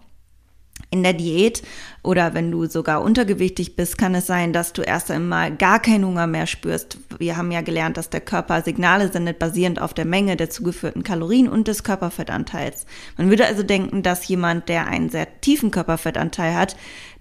In 0.93 1.03
der 1.03 1.13
Diät 1.13 1.63
oder 2.03 2.33
wenn 2.33 2.51
du 2.51 2.65
sogar 2.65 3.01
untergewichtig 3.01 3.77
bist, 3.77 3.97
kann 3.97 4.13
es 4.13 4.27
sein, 4.27 4.51
dass 4.51 4.73
du 4.73 4.81
erst 4.81 5.09
einmal 5.09 5.55
gar 5.55 5.81
keinen 5.81 6.05
Hunger 6.05 6.27
mehr 6.27 6.47
spürst. 6.47 6.97
Wir 7.17 7.37
haben 7.37 7.49
ja 7.49 7.61
gelernt, 7.61 7.95
dass 7.95 8.09
der 8.09 8.19
Körper 8.19 8.61
Signale 8.61 9.09
sendet, 9.09 9.39
basierend 9.39 9.81
auf 9.81 9.93
der 9.93 10.03
Menge 10.03 10.35
der 10.35 10.49
zugeführten 10.49 11.03
Kalorien 11.03 11.47
und 11.47 11.69
des 11.69 11.85
Körperfettanteils. 11.85 12.85
Man 13.15 13.29
würde 13.29 13.45
also 13.45 13.63
denken, 13.63 14.03
dass 14.03 14.27
jemand, 14.27 14.67
der 14.67 14.87
einen 14.87 15.09
sehr 15.09 15.39
tiefen 15.39 15.71
Körperfettanteil 15.71 16.55
hat, 16.55 16.75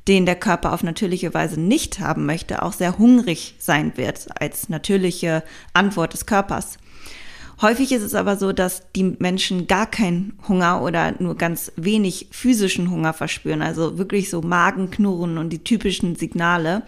den 0.09 0.27
der 0.27 0.35
Körper 0.35 0.73
auf 0.73 0.83
natürliche 0.83 1.33
Weise 1.33 1.61
nicht 1.61 2.01
haben 2.01 2.27
möchte, 2.27 2.63
auch 2.63 2.73
sehr 2.73 2.99
hungrig 2.99 3.55
sein 3.61 3.93
wird 3.97 4.27
als 4.41 4.69
natürliche 4.69 5.45
Antwort 5.75 6.13
des 6.13 6.27
Körpers. 6.27 6.79
Häufig 7.63 7.93
ist 7.93 8.03
es 8.03 8.15
aber 8.15 8.37
so, 8.37 8.53
dass 8.53 8.91
die 8.97 9.17
Menschen 9.19 9.67
gar 9.67 9.85
keinen 9.87 10.33
Hunger 10.49 10.81
oder 10.81 11.15
nur 11.19 11.37
ganz 11.37 11.71
wenig 11.77 12.29
physischen 12.31 12.91
Hunger 12.91 13.13
verspüren, 13.13 13.61
also 13.61 13.99
wirklich 13.99 14.31
so 14.31 14.41
Magenknurren 14.41 15.37
und 15.37 15.51
die 15.51 15.63
typischen 15.63 16.17
Signale. 16.17 16.85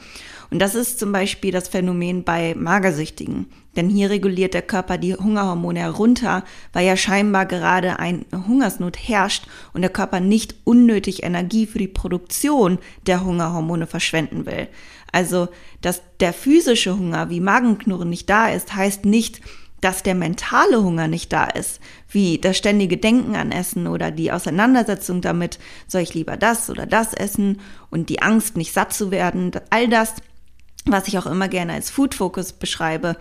Und 0.51 0.61
das 0.61 0.75
ist 0.75 0.99
zum 0.99 1.13
Beispiel 1.13 1.53
das 1.53 1.69
Phänomen 1.69 2.25
bei 2.25 2.55
Magersüchtigen. 2.55 3.47
Denn 3.77 3.91
hier 3.91 4.09
reguliert 4.09 4.55
der 4.55 4.63
Körper 4.63 4.97
die 4.97 5.15
Hungerhormone 5.15 5.81
herunter, 5.81 6.45
weil 6.73 6.87
ja 6.87 6.97
scheinbar 6.97 7.45
gerade 7.45 7.99
eine 7.99 8.25
Hungersnot 8.33 8.97
herrscht 8.97 9.47
und 9.75 9.83
der 9.83 9.91
Körper 9.91 10.21
nicht 10.21 10.55
unnötig 10.65 11.23
Energie 11.23 11.67
für 11.67 11.79
die 11.79 11.89
Produktion 11.89 12.79
der 13.07 13.25
Hungerhormone 13.25 13.87
verschwenden 13.87 14.47
will. 14.47 14.69
Also, 15.11 15.49
dass 15.83 16.03
der 16.21 16.33
physische 16.33 16.99
Hunger 16.99 17.29
wie 17.29 17.41
Magenknurren 17.41 18.09
nicht 18.09 18.29
da 18.31 18.49
ist, 18.49 18.75
heißt 18.75 19.05
nicht, 19.05 19.43
dass 19.83 20.03
der 20.03 20.15
mentale 20.15 20.83
Hunger 20.83 21.09
nicht 21.09 21.33
da 21.33 21.45
ist, 21.45 21.81
wie 22.09 22.39
das 22.39 22.57
ständige 22.57 22.97
Denken 22.97 23.37
an 23.37 23.53
Essen 23.53 23.87
oder 23.87 24.11
die 24.11 24.33
Auseinandersetzung 24.33 25.21
damit, 25.21 25.59
soll 25.89 26.03
ich 26.03 26.15
lieber 26.15 26.37
das 26.39 26.71
oder 26.71 26.87
das 26.87 27.13
essen 27.13 27.61
und 27.91 28.09
die 28.09 28.23
Angst, 28.23 28.57
nicht 28.57 28.73
satt 28.73 28.95
zu 28.95 29.11
werden, 29.11 29.51
all 29.71 29.89
das, 29.89 30.15
was 30.87 31.09
ich 31.09 31.19
auch 31.19 31.27
immer 31.27 31.49
gerne 31.49 31.75
als 31.75 31.91
Food 31.91 32.15
Focus 32.15 32.53
beschreibe, 32.53 33.17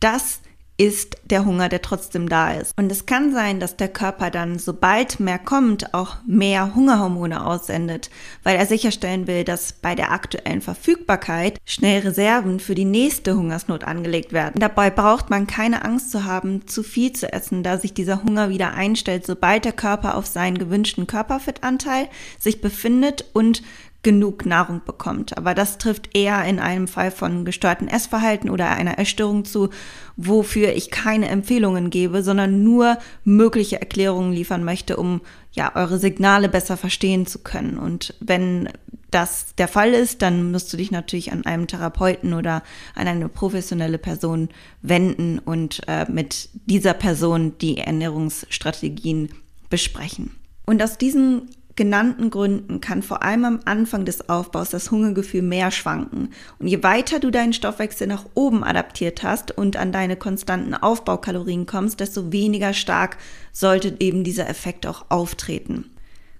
das 0.00 0.40
ist 0.76 1.18
der 1.24 1.44
Hunger, 1.44 1.68
der 1.68 1.82
trotzdem 1.82 2.28
da 2.28 2.52
ist. 2.52 2.72
Und 2.76 2.90
es 2.90 3.06
kann 3.06 3.32
sein, 3.32 3.60
dass 3.60 3.76
der 3.76 3.88
Körper 3.88 4.30
dann, 4.30 4.58
sobald 4.58 5.20
mehr 5.20 5.38
kommt, 5.38 5.94
auch 5.94 6.16
mehr 6.26 6.74
Hungerhormone 6.74 7.46
aussendet, 7.46 8.10
weil 8.42 8.56
er 8.56 8.66
sicherstellen 8.66 9.26
will, 9.28 9.44
dass 9.44 9.72
bei 9.72 9.94
der 9.94 10.10
aktuellen 10.10 10.62
Verfügbarkeit 10.62 11.58
schnell 11.64 12.00
Reserven 12.00 12.58
für 12.58 12.74
die 12.74 12.84
nächste 12.84 13.36
Hungersnot 13.36 13.84
angelegt 13.84 14.32
werden. 14.32 14.58
Dabei 14.58 14.90
braucht 14.90 15.30
man 15.30 15.46
keine 15.46 15.84
Angst 15.84 16.10
zu 16.10 16.24
haben, 16.24 16.66
zu 16.66 16.82
viel 16.82 17.12
zu 17.12 17.32
essen, 17.32 17.62
da 17.62 17.78
sich 17.78 17.94
dieser 17.94 18.24
Hunger 18.24 18.48
wieder 18.48 18.74
einstellt, 18.74 19.26
sobald 19.26 19.64
der 19.64 19.72
Körper 19.72 20.16
auf 20.16 20.26
seinen 20.26 20.58
gewünschten 20.58 21.06
Körperfettanteil 21.06 22.08
sich 22.38 22.60
befindet 22.60 23.26
und 23.32 23.62
genug 24.04 24.46
Nahrung 24.46 24.82
bekommt. 24.84 25.36
Aber 25.36 25.54
das 25.54 25.78
trifft 25.78 26.16
eher 26.16 26.44
in 26.44 26.60
einem 26.60 26.86
Fall 26.86 27.10
von 27.10 27.44
gestörten 27.44 27.88
Essverhalten 27.88 28.50
oder 28.50 28.70
einer 28.70 28.98
Essstörung 29.00 29.44
zu, 29.44 29.70
wofür 30.16 30.72
ich 30.74 30.92
keine 30.92 31.28
Empfehlungen 31.28 31.90
gebe, 31.90 32.22
sondern 32.22 32.62
nur 32.62 32.98
mögliche 33.24 33.80
Erklärungen 33.80 34.32
liefern 34.32 34.62
möchte, 34.62 34.96
um 34.96 35.22
ja 35.52 35.74
eure 35.74 35.98
Signale 35.98 36.48
besser 36.48 36.76
verstehen 36.76 37.26
zu 37.26 37.40
können. 37.40 37.78
Und 37.78 38.14
wenn 38.20 38.68
das 39.10 39.54
der 39.56 39.68
Fall 39.68 39.92
ist, 39.92 40.22
dann 40.22 40.50
musst 40.50 40.72
du 40.72 40.76
dich 40.76 40.90
natürlich 40.90 41.32
an 41.32 41.46
einen 41.46 41.68
Therapeuten 41.68 42.34
oder 42.34 42.62
an 42.94 43.06
eine 43.06 43.28
professionelle 43.28 43.98
Person 43.98 44.48
wenden 44.82 45.38
und 45.38 45.82
äh, 45.86 46.10
mit 46.10 46.48
dieser 46.66 46.94
Person 46.94 47.56
die 47.58 47.78
Ernährungsstrategien 47.78 49.30
besprechen. 49.70 50.32
Und 50.66 50.82
aus 50.82 50.98
diesen 50.98 51.48
genannten 51.76 52.30
Gründen 52.30 52.80
kann 52.80 53.02
vor 53.02 53.22
allem 53.22 53.44
am 53.44 53.60
Anfang 53.64 54.04
des 54.04 54.28
Aufbaus 54.28 54.70
das 54.70 54.90
Hungergefühl 54.90 55.42
mehr 55.42 55.70
schwanken. 55.70 56.30
Und 56.58 56.68
je 56.68 56.82
weiter 56.82 57.18
du 57.18 57.30
deinen 57.30 57.52
Stoffwechsel 57.52 58.06
nach 58.06 58.26
oben 58.34 58.62
adaptiert 58.62 59.22
hast 59.22 59.50
und 59.50 59.76
an 59.76 59.92
deine 59.92 60.16
konstanten 60.16 60.74
Aufbaukalorien 60.74 61.66
kommst, 61.66 62.00
desto 62.00 62.32
weniger 62.32 62.72
stark 62.72 63.16
sollte 63.52 63.96
eben 63.98 64.24
dieser 64.24 64.48
Effekt 64.48 64.86
auch 64.86 65.06
auftreten. 65.08 65.90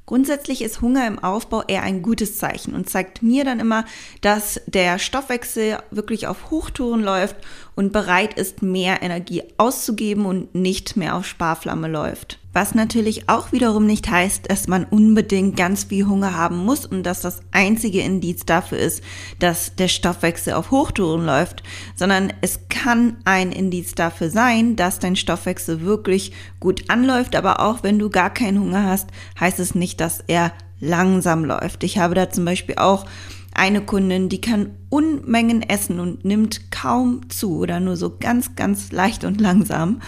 Grundsätzlich 0.06 0.60
ist 0.60 0.82
Hunger 0.82 1.06
im 1.06 1.18
Aufbau 1.18 1.62
eher 1.66 1.82
ein 1.82 2.02
gutes 2.02 2.36
Zeichen 2.36 2.74
und 2.74 2.90
zeigt 2.90 3.22
mir 3.22 3.42
dann 3.44 3.58
immer, 3.58 3.86
dass 4.20 4.60
der 4.66 4.98
Stoffwechsel 4.98 5.78
wirklich 5.90 6.26
auf 6.26 6.50
Hochtouren 6.50 7.02
läuft 7.02 7.36
und 7.74 7.92
bereit 7.92 8.34
ist, 8.34 8.60
mehr 8.60 9.02
Energie 9.02 9.42
auszugeben 9.56 10.26
und 10.26 10.54
nicht 10.54 10.98
mehr 10.98 11.16
auf 11.16 11.24
Sparflamme 11.26 11.88
läuft. 11.88 12.38
Was 12.54 12.76
natürlich 12.76 13.28
auch 13.28 13.50
wiederum 13.50 13.84
nicht 13.84 14.08
heißt, 14.08 14.48
dass 14.48 14.68
man 14.68 14.84
unbedingt 14.84 15.56
ganz 15.56 15.84
viel 15.84 16.06
Hunger 16.06 16.36
haben 16.36 16.64
muss 16.64 16.86
und 16.86 17.02
dass 17.02 17.20
das 17.20 17.40
einzige 17.50 18.00
Indiz 18.00 18.46
dafür 18.46 18.78
ist, 18.78 19.02
dass 19.40 19.74
der 19.74 19.88
Stoffwechsel 19.88 20.52
auf 20.52 20.70
Hochtouren 20.70 21.26
läuft, 21.26 21.64
sondern 21.96 22.32
es 22.42 22.60
kann 22.68 23.16
ein 23.24 23.50
Indiz 23.50 23.96
dafür 23.96 24.30
sein, 24.30 24.76
dass 24.76 25.00
dein 25.00 25.16
Stoffwechsel 25.16 25.80
wirklich 25.80 26.30
gut 26.60 26.88
anläuft, 26.88 27.34
aber 27.34 27.58
auch 27.58 27.82
wenn 27.82 27.98
du 27.98 28.08
gar 28.08 28.32
keinen 28.32 28.60
Hunger 28.60 28.84
hast, 28.84 29.10
heißt 29.40 29.58
es 29.58 29.74
nicht, 29.74 30.00
dass 30.00 30.20
er 30.28 30.52
langsam 30.78 31.44
läuft. 31.44 31.82
Ich 31.82 31.98
habe 31.98 32.14
da 32.14 32.30
zum 32.30 32.44
Beispiel 32.44 32.76
auch 32.76 33.04
eine 33.54 33.80
Kundin, 33.80 34.28
die 34.28 34.40
kann 34.40 34.70
Unmengen 34.90 35.62
essen 35.62 36.00
und 36.00 36.24
nimmt 36.24 36.72
kaum 36.72 37.28
zu 37.30 37.58
oder 37.58 37.80
nur 37.80 37.96
so 37.96 38.16
ganz, 38.18 38.56
ganz 38.56 38.92
leicht 38.92 39.24
und 39.24 39.40
langsam. 39.40 40.00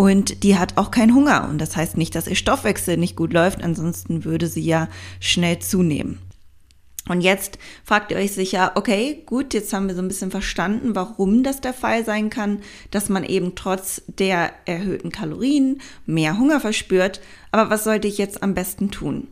Und 0.00 0.44
die 0.44 0.56
hat 0.56 0.78
auch 0.78 0.90
keinen 0.90 1.14
Hunger. 1.14 1.46
Und 1.50 1.58
das 1.58 1.76
heißt 1.76 1.98
nicht, 1.98 2.14
dass 2.14 2.26
ihr 2.26 2.34
Stoffwechsel 2.34 2.96
nicht 2.96 3.16
gut 3.16 3.34
läuft, 3.34 3.62
ansonsten 3.62 4.24
würde 4.24 4.46
sie 4.46 4.62
ja 4.62 4.88
schnell 5.20 5.58
zunehmen. 5.58 6.20
Und 7.06 7.20
jetzt 7.20 7.58
fragt 7.84 8.10
ihr 8.10 8.16
euch 8.16 8.32
sicher, 8.32 8.72
okay, 8.76 9.22
gut, 9.26 9.52
jetzt 9.52 9.74
haben 9.74 9.88
wir 9.88 9.94
so 9.94 10.00
ein 10.00 10.08
bisschen 10.08 10.30
verstanden, 10.30 10.94
warum 10.94 11.42
das 11.42 11.60
der 11.60 11.74
Fall 11.74 12.02
sein 12.06 12.30
kann, 12.30 12.62
dass 12.90 13.10
man 13.10 13.24
eben 13.24 13.56
trotz 13.56 14.00
der 14.06 14.52
erhöhten 14.64 15.12
Kalorien 15.12 15.82
mehr 16.06 16.38
Hunger 16.38 16.60
verspürt. 16.60 17.20
Aber 17.52 17.68
was 17.68 17.84
sollte 17.84 18.08
ich 18.08 18.16
jetzt 18.16 18.42
am 18.42 18.54
besten 18.54 18.90
tun? 18.90 19.28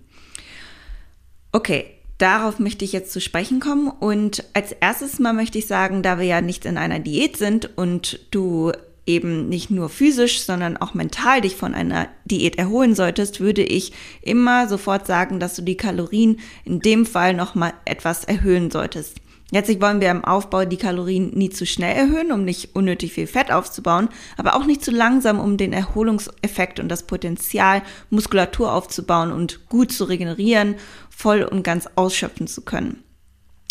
Okay, 1.51 1.87
Darauf 2.19 2.59
möchte 2.59 2.85
ich 2.85 2.91
jetzt 2.93 3.13
zu 3.13 3.21
sprechen 3.21 3.61
kommen. 3.61 3.89
Und 3.89 4.45
als 4.53 4.73
erstes 4.73 5.21
mal 5.21 5.33
möchte 5.33 5.59
ich 5.59 5.69
sagen, 5.69 6.03
da 6.03 6.19
wir 6.19 6.27
ja 6.27 6.41
nicht 6.41 6.65
in 6.65 6.77
einer 6.77 6.99
Diät 6.99 7.37
sind 7.37 7.79
und 7.79 8.19
du 8.33 8.73
eben 9.09 9.49
nicht 9.49 9.71
nur 9.71 9.89
physisch, 9.89 10.43
sondern 10.43 10.77
auch 10.77 10.95
mental 10.95 11.41
dich 11.41 11.57
von 11.57 11.75
einer 11.75 12.09
Diät 12.25 12.59
erholen 12.59 12.95
solltest, 12.95 13.41
würde 13.41 13.63
ich 13.63 13.93
immer 14.23 14.69
sofort 14.69 15.07
sagen, 15.07 15.41
dass 15.41 15.57
du 15.57 15.63
die 15.63 15.77
Kalorien 15.77 16.39
in 16.65 16.81
dem 16.81 17.07
Fall 17.07 17.35
nochmal 17.35 17.73
etwas 17.85 18.25
erhöhen 18.25 18.71
solltest. 18.71 19.17
Letztlich 19.51 19.81
wollen 19.81 20.03
wir 20.03 20.11
im 20.11 20.25
Aufbau 20.25 20.67
die 20.67 20.77
Kalorien 20.77 21.31
nie 21.31 21.49
zu 21.49 21.65
schnell 21.65 21.97
erhöhen, 21.97 22.33
um 22.33 22.45
nicht 22.45 22.77
unnötig 22.77 23.15
viel 23.15 23.27
Fett 23.27 23.51
aufzubauen, 23.51 24.11
aber 24.37 24.55
auch 24.55 24.67
nicht 24.67 24.85
zu 24.85 24.91
langsam, 24.91 25.41
um 25.41 25.57
den 25.57 25.73
Erholungseffekt 25.73 26.79
und 26.81 26.91
das 26.91 27.05
Potenzial, 27.05 27.83
Muskulatur 28.11 28.75
aufzubauen 28.75 29.33
und 29.33 29.67
gut 29.71 29.91
zu 29.91 30.05
regenerieren, 30.05 30.75
voll 31.09 31.43
und 31.43 31.63
ganz 31.63 31.89
ausschöpfen 31.97 32.47
zu 32.47 32.61
können. 32.61 33.03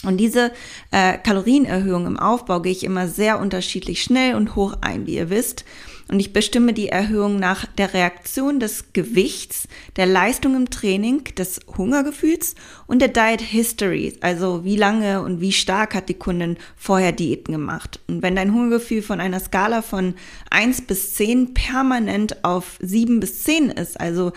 Und 0.03 0.17
diese 0.17 0.51
äh, 0.91 1.17
Kalorienerhöhung 1.17 2.05
im 2.05 2.19
Aufbau 2.19 2.61
gehe 2.61 2.71
ich 2.71 2.83
immer 2.83 3.07
sehr 3.07 3.39
unterschiedlich 3.39 4.03
schnell 4.03 4.35
und 4.35 4.55
hoch 4.55 4.77
ein, 4.81 5.07
wie 5.07 5.15
ihr 5.15 5.29
wisst. 5.29 5.65
Und 6.09 6.21
ich 6.21 6.31
bestimme 6.31 6.73
die 6.73 6.87
Erhöhung 6.87 7.37
nach 7.37 7.65
der 7.65 7.93
Reaktion 7.93 8.61
des 8.61 8.93
Gewichts, 8.93 9.67
der 9.97 10.05
Leistung 10.05 10.55
im 10.55 10.69
Training, 10.69 11.25
des 11.35 11.59
Hungergefühls 11.77 12.55
und 12.85 13.01
der 13.01 13.09
Diet 13.09 13.41
History, 13.41 14.15
also 14.21 14.63
wie 14.63 14.77
lange 14.77 15.21
und 15.21 15.41
wie 15.41 15.51
stark 15.51 15.95
hat 15.95 16.07
die 16.07 16.13
Kundin 16.13 16.57
vorher 16.77 17.11
Diäten 17.11 17.51
gemacht. 17.51 17.99
Und 18.07 18.21
wenn 18.21 18.37
dein 18.37 18.53
Hungergefühl 18.53 19.01
von 19.01 19.19
einer 19.19 19.41
Skala 19.41 19.81
von 19.81 20.13
1 20.49 20.83
bis 20.83 21.15
10 21.15 21.53
permanent 21.53 22.45
auf 22.45 22.77
7 22.79 23.19
bis 23.19 23.43
10 23.43 23.71
ist, 23.71 23.99
also 23.99 24.31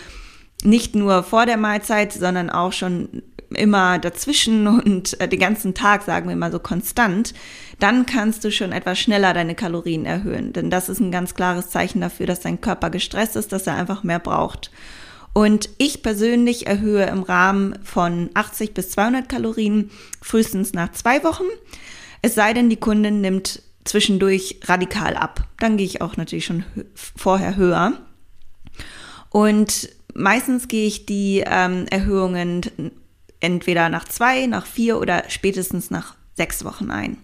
nicht 0.63 0.93
nur 0.95 1.23
vor 1.23 1.45
der 1.45 1.57
Mahlzeit, 1.57 2.13
sondern 2.13 2.49
auch 2.49 2.73
schon 2.73 3.23
immer 3.55 3.99
dazwischen 3.99 4.67
und 4.67 5.19
äh, 5.19 5.27
den 5.27 5.39
ganzen 5.39 5.73
Tag, 5.73 6.03
sagen 6.03 6.29
wir 6.29 6.35
mal 6.35 6.51
so 6.51 6.59
konstant, 6.59 7.33
dann 7.79 8.05
kannst 8.05 8.43
du 8.43 8.51
schon 8.51 8.71
etwas 8.71 8.99
schneller 8.99 9.33
deine 9.33 9.55
Kalorien 9.55 10.05
erhöhen. 10.05 10.53
Denn 10.53 10.69
das 10.69 10.89
ist 10.89 10.99
ein 10.99 11.11
ganz 11.11 11.35
klares 11.35 11.69
Zeichen 11.69 12.01
dafür, 12.01 12.27
dass 12.27 12.41
dein 12.41 12.61
Körper 12.61 12.89
gestresst 12.89 13.35
ist, 13.35 13.51
dass 13.51 13.67
er 13.67 13.75
einfach 13.75 14.03
mehr 14.03 14.19
braucht. 14.19 14.71
Und 15.33 15.69
ich 15.77 16.03
persönlich 16.03 16.67
erhöhe 16.67 17.05
im 17.05 17.23
Rahmen 17.23 17.79
von 17.83 18.29
80 18.33 18.73
bis 18.73 18.91
200 18.91 19.29
Kalorien 19.29 19.89
frühestens 20.21 20.73
nach 20.73 20.91
zwei 20.91 21.23
Wochen. 21.23 21.45
Es 22.21 22.35
sei 22.35 22.53
denn, 22.53 22.69
die 22.69 22.77
Kundin 22.77 23.21
nimmt 23.21 23.61
zwischendurch 23.85 24.59
radikal 24.63 25.15
ab. 25.15 25.47
Dann 25.59 25.77
gehe 25.77 25.85
ich 25.85 26.01
auch 26.01 26.17
natürlich 26.17 26.45
schon 26.45 26.65
vorher 27.15 27.55
höher. 27.55 27.93
Und 29.29 29.89
meistens 30.13 30.67
gehe 30.67 30.85
ich 30.85 31.05
die 31.05 31.43
ähm, 31.45 31.85
Erhöhungen 31.89 32.91
entweder 33.41 33.89
nach 33.89 34.05
zwei, 34.05 34.45
nach 34.45 34.65
vier 34.65 34.99
oder 34.99 35.25
spätestens 35.27 35.91
nach 35.91 36.15
sechs 36.35 36.63
Wochen 36.63 36.89
ein. 36.89 37.17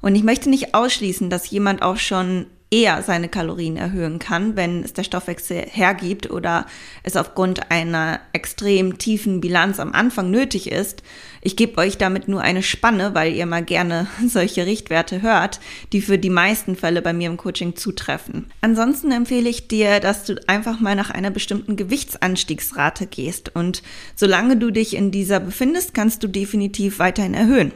Und 0.00 0.14
ich 0.14 0.22
möchte 0.22 0.48
nicht 0.48 0.74
ausschließen, 0.74 1.30
dass 1.30 1.50
jemand 1.50 1.82
auch 1.82 1.96
schon 1.98 2.46
eher 2.70 3.02
seine 3.02 3.28
Kalorien 3.28 3.76
erhöhen 3.76 4.18
kann, 4.18 4.56
wenn 4.56 4.82
es 4.82 4.92
der 4.92 5.04
Stoffwechsel 5.04 5.66
hergibt 5.70 6.30
oder 6.30 6.66
es 7.04 7.16
aufgrund 7.16 7.70
einer 7.70 8.20
extrem 8.32 8.98
tiefen 8.98 9.40
Bilanz 9.40 9.78
am 9.78 9.92
Anfang 9.92 10.30
nötig 10.30 10.70
ist. 10.70 11.04
Ich 11.42 11.56
gebe 11.56 11.78
euch 11.78 11.96
damit 11.96 12.26
nur 12.26 12.40
eine 12.40 12.64
Spanne, 12.64 13.14
weil 13.14 13.34
ihr 13.34 13.46
mal 13.46 13.62
gerne 13.62 14.08
solche 14.26 14.66
Richtwerte 14.66 15.22
hört, 15.22 15.60
die 15.92 16.00
für 16.00 16.18
die 16.18 16.30
meisten 16.30 16.74
Fälle 16.74 17.02
bei 17.02 17.12
mir 17.12 17.28
im 17.28 17.36
Coaching 17.36 17.76
zutreffen. 17.76 18.50
Ansonsten 18.62 19.12
empfehle 19.12 19.48
ich 19.48 19.68
dir, 19.68 20.00
dass 20.00 20.24
du 20.24 20.40
einfach 20.48 20.80
mal 20.80 20.96
nach 20.96 21.10
einer 21.10 21.30
bestimmten 21.30 21.76
Gewichtsanstiegsrate 21.76 23.06
gehst 23.06 23.54
und 23.54 23.82
solange 24.16 24.56
du 24.56 24.72
dich 24.72 24.96
in 24.96 25.12
dieser 25.12 25.38
befindest, 25.38 25.94
kannst 25.94 26.24
du 26.24 26.28
definitiv 26.28 26.98
weiterhin 26.98 27.34
erhöhen. 27.34 27.72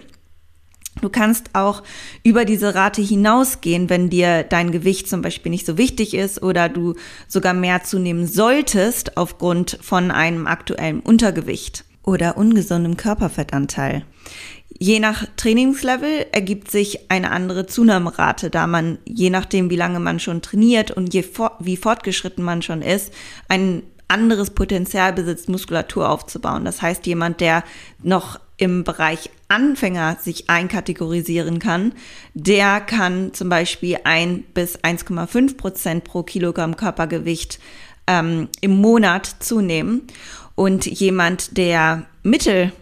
Du 1.01 1.09
kannst 1.09 1.51
auch 1.55 1.83
über 2.25 2.45
diese 2.45 2.75
Rate 2.75 3.01
hinausgehen, 3.01 3.89
wenn 3.89 4.11
dir 4.11 4.43
dein 4.43 4.71
Gewicht 4.71 5.09
zum 5.09 5.23
Beispiel 5.23 5.51
nicht 5.51 5.65
so 5.65 5.79
wichtig 5.79 6.15
ist 6.15 6.43
oder 6.43 6.69
du 6.69 6.95
sogar 7.29 7.55
mehr 7.55 7.85
zunehmen 7.85 8.27
solltest 8.27 9.17
aufgrund 9.17 9.79
von 9.81 10.11
einem 10.11 10.47
aktuellen 10.47 11.01
Untergewicht 11.01 11.85
oder 12.05 12.37
ungesundem 12.37 12.97
Körperfettanteil. 12.97 14.05
Je 14.79 14.99
nach 14.99 15.27
Trainingslevel 15.37 16.27
ergibt 16.33 16.71
sich 16.71 17.11
eine 17.11 17.31
andere 17.31 17.67
Zunahmerate, 17.67 18.51
da 18.51 18.67
man, 18.67 18.99
je 19.05 19.31
nachdem, 19.31 19.69
wie 19.69 19.77
lange 19.77 20.01
man 20.01 20.21
schon 20.21 20.43
trainiert 20.43 20.91
und 20.91 21.13
je 21.13 21.23
for 21.23 21.57
wie 21.61 21.77
fortgeschritten 21.77 22.43
man 22.43 22.63
schon 22.63 22.81
ist, 22.81 23.13
ein 23.49 23.83
anderes 24.11 24.51
Potenzial 24.51 25.13
besitzt, 25.13 25.49
Muskulatur 25.49 26.09
aufzubauen. 26.09 26.65
Das 26.65 26.83
heißt, 26.83 27.07
jemand, 27.07 27.41
der 27.41 27.65
noch 28.03 28.39
im 28.57 28.85
Bereich 28.85 29.31
Anfänger 29.49 30.19
sich 30.21 30.51
einkategorisieren 30.51 31.59
kann, 31.59 31.93
der 32.35 32.81
kann 32.81 33.33
zum 33.33 33.49
Beispiel 33.49 33.99
ein 34.05 34.43
bis 34.55 34.79
1,5 34.79 35.57
Prozent 35.57 36.05
pro 36.05 36.23
Kilogramm 36.23 36.77
Körpergewicht 36.77 37.59
ähm, 38.07 38.49
im 38.61 38.77
Monat 38.77 39.27
zunehmen. 39.41 40.03
Und 40.55 40.87
jemand, 40.87 41.57
der 41.57 42.07
mittel 42.23 42.73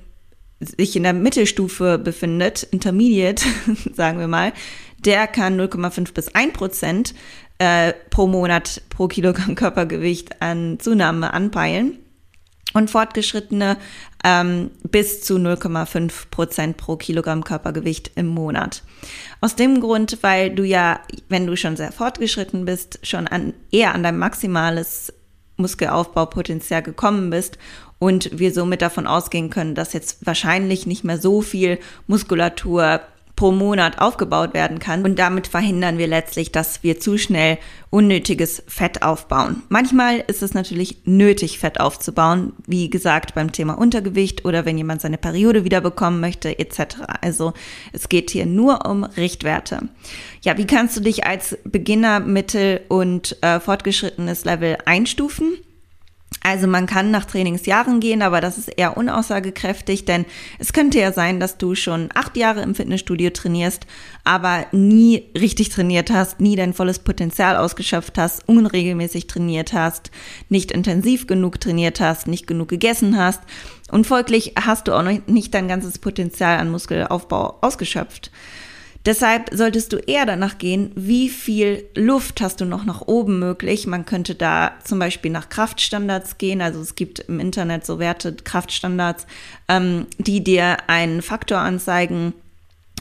sich 0.61 0.97
in 0.97 1.05
der 1.05 1.13
Mittelstufe 1.13 1.99
befindet, 1.99 2.65
Intermediate, 2.65 3.45
sagen 3.95 4.19
wir 4.19 4.29
mal, 4.29 4.53
der 4.99 5.29
kann 5.29 5.61
0,5 5.61 6.13
bis 6.13 6.35
1 6.35 6.53
Prozent 6.55 7.15
äh, 7.59 7.93
pro 8.11 8.27
Monat 8.27 8.83
pro 8.89 9.09
Kilogramm 9.09 9.55
Körpergewicht 9.55 10.41
an 10.41 10.79
Zunahme 10.81 11.33
anpeilen 11.33 11.99
und 12.75 12.91
Fortgeschrittene 12.91 13.77
ähm, 14.25 14.71
bis 14.83 15.23
zu 15.23 15.37
0,5 15.37 16.31
Prozent 16.31 16.77
pro 16.77 16.97
Kilogramm 16.97 17.45
Körpergewicht 17.45 18.13
im 18.15 18.27
Monat. 18.27 18.83
Aus 19.41 19.57
dem 19.57 19.81
Grund, 19.81 20.19
weil 20.23 20.51
du 20.51 20.65
ja, 20.65 21.01
wenn 21.29 21.47
du 21.47 21.57
schon 21.57 21.77
sehr 21.77 21.93
fortgeschritten 21.93 22.65
bist, 22.65 23.01
schon 23.03 23.27
an, 23.27 23.55
eher 23.71 23.95
an 23.95 24.03
dein 24.03 24.19
maximales 24.19 25.13
Muskelaufbaupotenzial 25.57 26.83
gekommen 26.83 27.31
bist 27.31 27.59
und 27.99 28.39
wir 28.39 28.53
somit 28.53 28.83
davon 28.83 29.07
ausgehen 29.07 29.51
können, 29.51 29.75
dass 29.75 29.93
jetzt 29.93 30.25
wahrscheinlich 30.25 30.87
nicht 30.87 31.05
mehr 31.05 31.19
so 31.19 31.43
viel 31.43 31.79
Muskulatur 32.07 33.01
pro 33.39 33.53
Monat 33.53 34.01
aufgebaut 34.01 34.53
werden 34.53 34.81
kann. 34.81 35.05
Und 35.05 35.17
damit 35.17 35.47
verhindern 35.47 35.97
wir 35.97 36.09
letztlich, 36.09 36.51
dass 36.51 36.83
wir 36.83 36.99
zu 36.99 37.19
schnell 37.19 37.59
unnötiges 37.89 38.65
Fett 38.67 39.03
aufbauen. 39.03 39.63
Manchmal 39.69 40.25
ist 40.27 40.43
es 40.43 40.55
natürlich 40.55 41.03
nötig, 41.05 41.61
Fett 41.61 41.79
aufzubauen, 41.79 42.53
wie 42.67 42.91
gesagt 42.91 43.37
beim 43.37 43.53
Thema 43.53 43.79
Untergewicht 43.79 44.45
oder 44.45 44.65
wenn 44.65 44.77
jemand 44.77 45.03
seine 45.03 45.19
Periode 45.19 45.63
wiederbekommen 45.63 46.19
möchte, 46.19 46.59
etc. 46.59 46.97
Also 47.21 47.53
es 47.93 48.09
geht 48.09 48.31
hier 48.31 48.45
nur 48.45 48.85
um 48.85 49.05
Richtwerte. 49.05 49.89
Ja, 50.43 50.59
wie 50.59 50.67
kannst 50.67 50.97
du 50.97 51.01
dich 51.01 51.25
als 51.25 51.57
Beginner, 51.63 52.19
Mittel 52.19 52.81
und 52.89 53.41
äh, 53.43 53.61
fortgeschrittenes 53.61 54.45
Level 54.47 54.79
einstufen? 54.85 55.59
Also 56.43 56.67
man 56.67 56.87
kann 56.87 57.11
nach 57.11 57.25
Trainingsjahren 57.25 58.01
gehen, 58.01 58.23
aber 58.23 58.41
das 58.41 58.59
ist 58.59 58.69
eher 58.69 58.97
unaussagekräftig, 58.97 60.05
denn 60.05 60.25
es 60.59 60.73
könnte 60.73 60.99
ja 60.99 61.13
sein, 61.13 61.41
dass 61.41 61.59
du 61.59 61.75
schon 61.75 62.09
acht 62.15 62.37
Jahre 62.37 62.63
im 62.63 62.75
Fitnessstudio 62.75 63.31
trainierst, 63.31 63.87
aber 64.25 64.67
nie 64.73 65.25
richtig 65.37 65.71
trainiert 65.71 66.11
hast, 66.11 66.41
nie 66.41 66.57
dein 66.57 66.75
volles 66.75 67.01
Potenzial 67.01 67.57
ausgeschöpft 67.57 68.19
hast, 68.19 68.49
unregelmäßig 68.49 69.27
trainiert 69.27 69.73
hast, 69.73 70.11
nicht 70.49 70.71
intensiv 70.71 71.27
genug 71.27 71.61
trainiert 71.61 72.01
hast, 72.01 72.29
nicht 72.29 72.47
genug 72.47 72.69
gegessen 72.69 73.19
hast 73.19 73.43
und 73.91 74.07
folglich 74.07 74.55
hast 74.61 74.89
du 74.89 74.93
auch 74.93 75.03
noch 75.03 75.19
nicht 75.27 75.55
dein 75.55 75.69
ganzes 75.69 75.99
Potenzial 75.99 76.59
an 76.59 76.71
Muskelaufbau 76.71 77.59
ausgeschöpft. 77.61 78.31
Deshalb 79.07 79.51
solltest 79.53 79.93
du 79.93 79.97
eher 79.97 80.27
danach 80.27 80.59
gehen, 80.59 80.93
wie 80.95 81.29
viel 81.29 81.85
Luft 81.95 82.41
hast 82.41 82.61
du 82.61 82.65
noch 82.65 82.85
nach 82.85 83.03
oben 83.03 83.39
möglich. 83.39 83.87
Man 83.87 84.05
könnte 84.05 84.35
da 84.35 84.73
zum 84.85 84.99
Beispiel 84.99 85.31
nach 85.31 85.49
Kraftstandards 85.49 86.39
gehen. 86.39 86.61
Also 86.61 86.81
es 86.81 86.95
gibt 86.95 87.21
im 87.21 87.41
Internet 87.41 87.87
so 87.87 87.99
Werte, 87.99 88.35
Kraftstandards, 88.35 89.27
ähm, 89.69 90.07
die 90.19 90.45
dir 90.45 90.77
einen 90.89 91.23
Faktor 91.23 91.59
anzeigen 91.59 92.35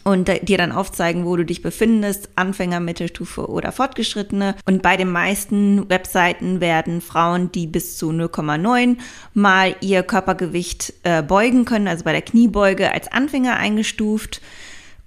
und 0.08 0.30
dir 0.48 0.58
dann 0.58 0.72
aufzeigen, 0.72 1.26
wo 1.26 1.36
du 1.36 1.44
dich 1.44 1.62
befindest, 1.62 2.30
Anfänger, 2.36 2.80
Mittelstufe 2.80 3.50
oder 3.50 3.74
Fortgeschrittene. 3.74 4.56
Und 4.66 4.82
bei 4.82 4.96
den 4.96 5.12
meisten 5.12 5.90
Webseiten 5.90 6.62
werden 6.62 7.02
Frauen, 7.02 7.52
die 7.52 7.68
bis 7.68 7.98
zu 7.98 8.12
0,9 8.12 8.98
mal 9.34 9.76
ihr 9.82 10.04
Körpergewicht 10.04 10.94
äh, 11.04 11.22
beugen 11.22 11.66
können, 11.66 11.90
also 11.90 12.06
bei 12.06 12.14
der 12.14 12.22
Kniebeuge 12.22 12.94
als 12.94 13.12
Anfänger 13.12 13.58
eingestuft 13.58 14.40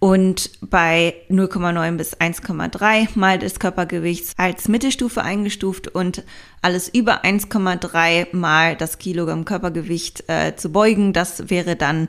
und 0.00 0.50
bei 0.62 1.14
0,9 1.28 1.96
bis 1.98 2.16
1,3 2.16 3.08
mal 3.14 3.38
des 3.38 3.60
Körpergewichts 3.60 4.32
als 4.38 4.66
Mittelstufe 4.66 5.22
eingestuft 5.22 5.88
und 5.88 6.24
alles 6.62 6.88
über 6.88 7.22
1,3 7.22 8.34
mal 8.34 8.76
das 8.76 8.98
Kilogramm 8.98 9.44
Körpergewicht 9.44 10.24
äh, 10.28 10.56
zu 10.56 10.72
beugen, 10.72 11.12
das 11.12 11.50
wäre 11.50 11.76
dann 11.76 12.08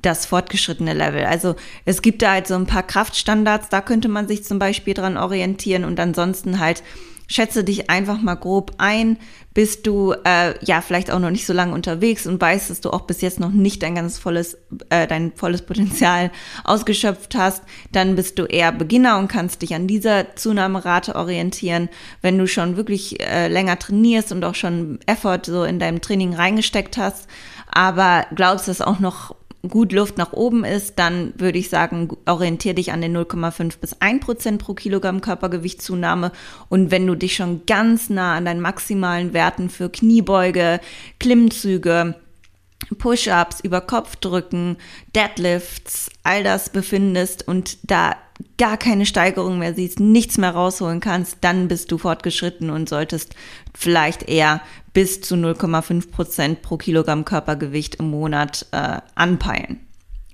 das 0.00 0.24
fortgeschrittene 0.24 0.94
Level. 0.94 1.24
Also 1.24 1.56
es 1.84 2.00
gibt 2.00 2.22
da 2.22 2.32
halt 2.32 2.46
so 2.46 2.54
ein 2.54 2.66
paar 2.66 2.84
Kraftstandards, 2.84 3.68
da 3.68 3.80
könnte 3.80 4.08
man 4.08 4.28
sich 4.28 4.44
zum 4.44 4.60
Beispiel 4.60 4.94
dran 4.94 5.16
orientieren 5.16 5.84
und 5.84 5.98
ansonsten 5.98 6.60
halt 6.60 6.82
schätze 7.32 7.64
dich 7.64 7.88
einfach 7.88 8.20
mal 8.20 8.34
grob 8.34 8.74
ein, 8.78 9.16
bist 9.54 9.86
du 9.86 10.12
äh, 10.24 10.54
ja 10.64 10.80
vielleicht 10.80 11.10
auch 11.10 11.18
noch 11.18 11.30
nicht 11.30 11.46
so 11.46 11.52
lange 11.52 11.74
unterwegs 11.74 12.26
und 12.26 12.40
weißt, 12.40 12.70
dass 12.70 12.80
du 12.80 12.90
auch 12.90 13.02
bis 13.02 13.20
jetzt 13.20 13.40
noch 13.40 13.50
nicht 13.50 13.82
dein 13.82 13.94
ganz 13.94 14.18
volles, 14.18 14.58
äh, 14.90 15.06
dein 15.06 15.32
volles 15.34 15.62
Potenzial 15.62 16.30
ausgeschöpft 16.64 17.34
hast, 17.34 17.62
dann 17.90 18.16
bist 18.16 18.38
du 18.38 18.44
eher 18.44 18.72
Beginner 18.72 19.18
und 19.18 19.28
kannst 19.28 19.62
dich 19.62 19.74
an 19.74 19.86
dieser 19.86 20.36
Zunahmerate 20.36 21.16
orientieren. 21.16 21.88
Wenn 22.20 22.38
du 22.38 22.46
schon 22.46 22.76
wirklich 22.76 23.20
äh, 23.20 23.48
länger 23.48 23.78
trainierst 23.78 24.32
und 24.32 24.44
auch 24.44 24.54
schon 24.54 24.98
Effort 25.06 25.40
so 25.44 25.64
in 25.64 25.78
deinem 25.78 26.00
Training 26.00 26.34
reingesteckt 26.34 26.96
hast, 26.96 27.28
aber 27.70 28.26
glaubst, 28.34 28.68
dass 28.68 28.82
auch 28.82 28.98
noch 29.00 29.34
gut 29.68 29.92
Luft 29.92 30.18
nach 30.18 30.32
oben 30.32 30.64
ist, 30.64 30.98
dann 30.98 31.32
würde 31.36 31.58
ich 31.58 31.68
sagen, 31.68 32.16
orientiere 32.26 32.74
dich 32.74 32.92
an 32.92 33.00
den 33.00 33.16
0,5 33.16 33.78
bis 33.80 34.00
1 34.00 34.24
Prozent 34.24 34.60
pro 34.60 34.74
Kilogramm 34.74 35.20
Körpergewichtszunahme. 35.20 36.32
Und 36.68 36.90
wenn 36.90 37.06
du 37.06 37.14
dich 37.14 37.36
schon 37.36 37.64
ganz 37.66 38.10
nah 38.10 38.34
an 38.36 38.44
deinen 38.44 38.60
maximalen 38.60 39.32
Werten 39.32 39.70
für 39.70 39.88
Kniebeuge, 39.88 40.80
Klimmzüge, 41.20 42.16
Push-ups, 42.98 43.60
über 43.60 43.80
Kopfdrücken, 43.80 44.76
Deadlifts, 45.14 46.10
all 46.24 46.42
das 46.42 46.70
befindest 46.70 47.46
und 47.46 47.78
da 47.90 48.16
gar 48.58 48.76
keine 48.76 49.06
Steigerung 49.06 49.58
mehr 49.58 49.74
siehst, 49.74 50.00
nichts 50.00 50.38
mehr 50.38 50.50
rausholen 50.50 51.00
kannst, 51.00 51.38
dann 51.42 51.68
bist 51.68 51.92
du 51.92 51.98
fortgeschritten 51.98 52.70
und 52.70 52.88
solltest 52.88 53.36
vielleicht 53.74 54.28
eher 54.28 54.60
bis 54.92 55.20
zu 55.20 55.34
0,5 55.34 56.10
Prozent 56.10 56.62
pro 56.62 56.76
Kilogramm 56.76 57.24
Körpergewicht 57.24 57.96
im 57.96 58.10
Monat 58.10 58.66
äh, 58.72 58.98
anpeilen. 59.14 59.80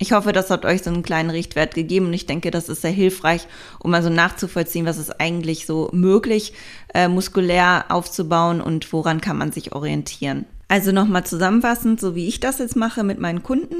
Ich 0.00 0.12
hoffe, 0.12 0.32
das 0.32 0.50
hat 0.50 0.64
euch 0.64 0.82
so 0.82 0.90
einen 0.90 1.02
kleinen 1.02 1.30
Richtwert 1.30 1.74
gegeben 1.74 2.06
und 2.06 2.14
ich 2.14 2.26
denke, 2.26 2.52
das 2.52 2.68
ist 2.68 2.82
sehr 2.82 2.92
hilfreich, 2.92 3.48
um 3.80 3.92
also 3.94 4.10
nachzuvollziehen, 4.10 4.86
was 4.86 4.96
ist 4.96 5.20
eigentlich 5.20 5.66
so 5.66 5.90
möglich, 5.92 6.52
äh, 6.94 7.08
muskulär 7.08 7.86
aufzubauen 7.88 8.60
und 8.60 8.92
woran 8.92 9.20
kann 9.20 9.36
man 9.36 9.50
sich 9.50 9.72
orientieren. 9.72 10.46
Also 10.68 10.92
nochmal 10.92 11.24
zusammenfassend, 11.24 11.98
so 11.98 12.14
wie 12.14 12.28
ich 12.28 12.40
das 12.40 12.58
jetzt 12.58 12.76
mache 12.76 13.02
mit 13.02 13.18
meinen 13.18 13.42
Kunden. 13.42 13.74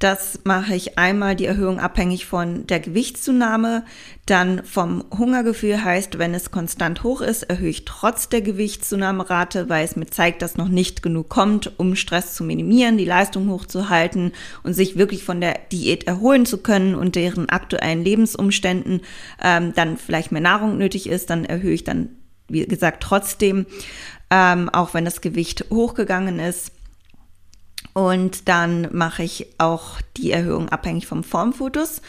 Das 0.00 0.40
mache 0.44 0.74
ich 0.74 0.98
einmal 0.98 1.36
die 1.36 1.44
Erhöhung 1.44 1.78
abhängig 1.78 2.24
von 2.24 2.66
der 2.66 2.80
Gewichtszunahme, 2.80 3.84
dann 4.24 4.64
vom 4.64 5.04
Hungergefühl 5.16 5.84
heißt, 5.84 6.18
wenn 6.18 6.32
es 6.32 6.50
konstant 6.50 7.02
hoch 7.02 7.20
ist, 7.20 7.42
erhöhe 7.42 7.68
ich 7.68 7.84
trotz 7.84 8.30
der 8.30 8.40
Gewichtszunahmerate, 8.40 9.68
weil 9.68 9.84
es 9.84 9.96
mir 9.96 10.06
zeigt, 10.06 10.40
dass 10.40 10.56
noch 10.56 10.68
nicht 10.68 11.02
genug 11.02 11.28
kommt, 11.28 11.78
um 11.78 11.96
Stress 11.96 12.34
zu 12.34 12.44
minimieren, 12.44 12.96
die 12.96 13.04
Leistung 13.04 13.50
hochzuhalten 13.50 14.32
und 14.62 14.72
sich 14.72 14.96
wirklich 14.96 15.22
von 15.22 15.38
der 15.42 15.58
Diät 15.70 16.04
erholen 16.04 16.46
zu 16.46 16.62
können 16.62 16.94
und 16.94 17.14
deren 17.14 17.50
aktuellen 17.50 18.02
Lebensumständen 18.02 19.02
ähm, 19.42 19.74
dann 19.74 19.98
vielleicht 19.98 20.32
mehr 20.32 20.40
Nahrung 20.40 20.78
nötig 20.78 21.10
ist, 21.10 21.28
dann 21.28 21.44
erhöhe 21.44 21.74
ich 21.74 21.84
dann, 21.84 22.08
wie 22.48 22.64
gesagt, 22.64 23.02
trotzdem, 23.02 23.66
ähm, 24.30 24.70
auch 24.70 24.94
wenn 24.94 25.04
das 25.04 25.20
Gewicht 25.20 25.66
hochgegangen 25.68 26.38
ist. 26.38 26.72
Und 28.00 28.48
dann 28.48 28.88
mache 28.92 29.22
ich 29.22 29.48
auch 29.58 30.00
die 30.16 30.30
Erhöhung 30.30 30.70
abhängig 30.70 31.06
vom 31.06 31.22
Formfotos, 31.22 32.00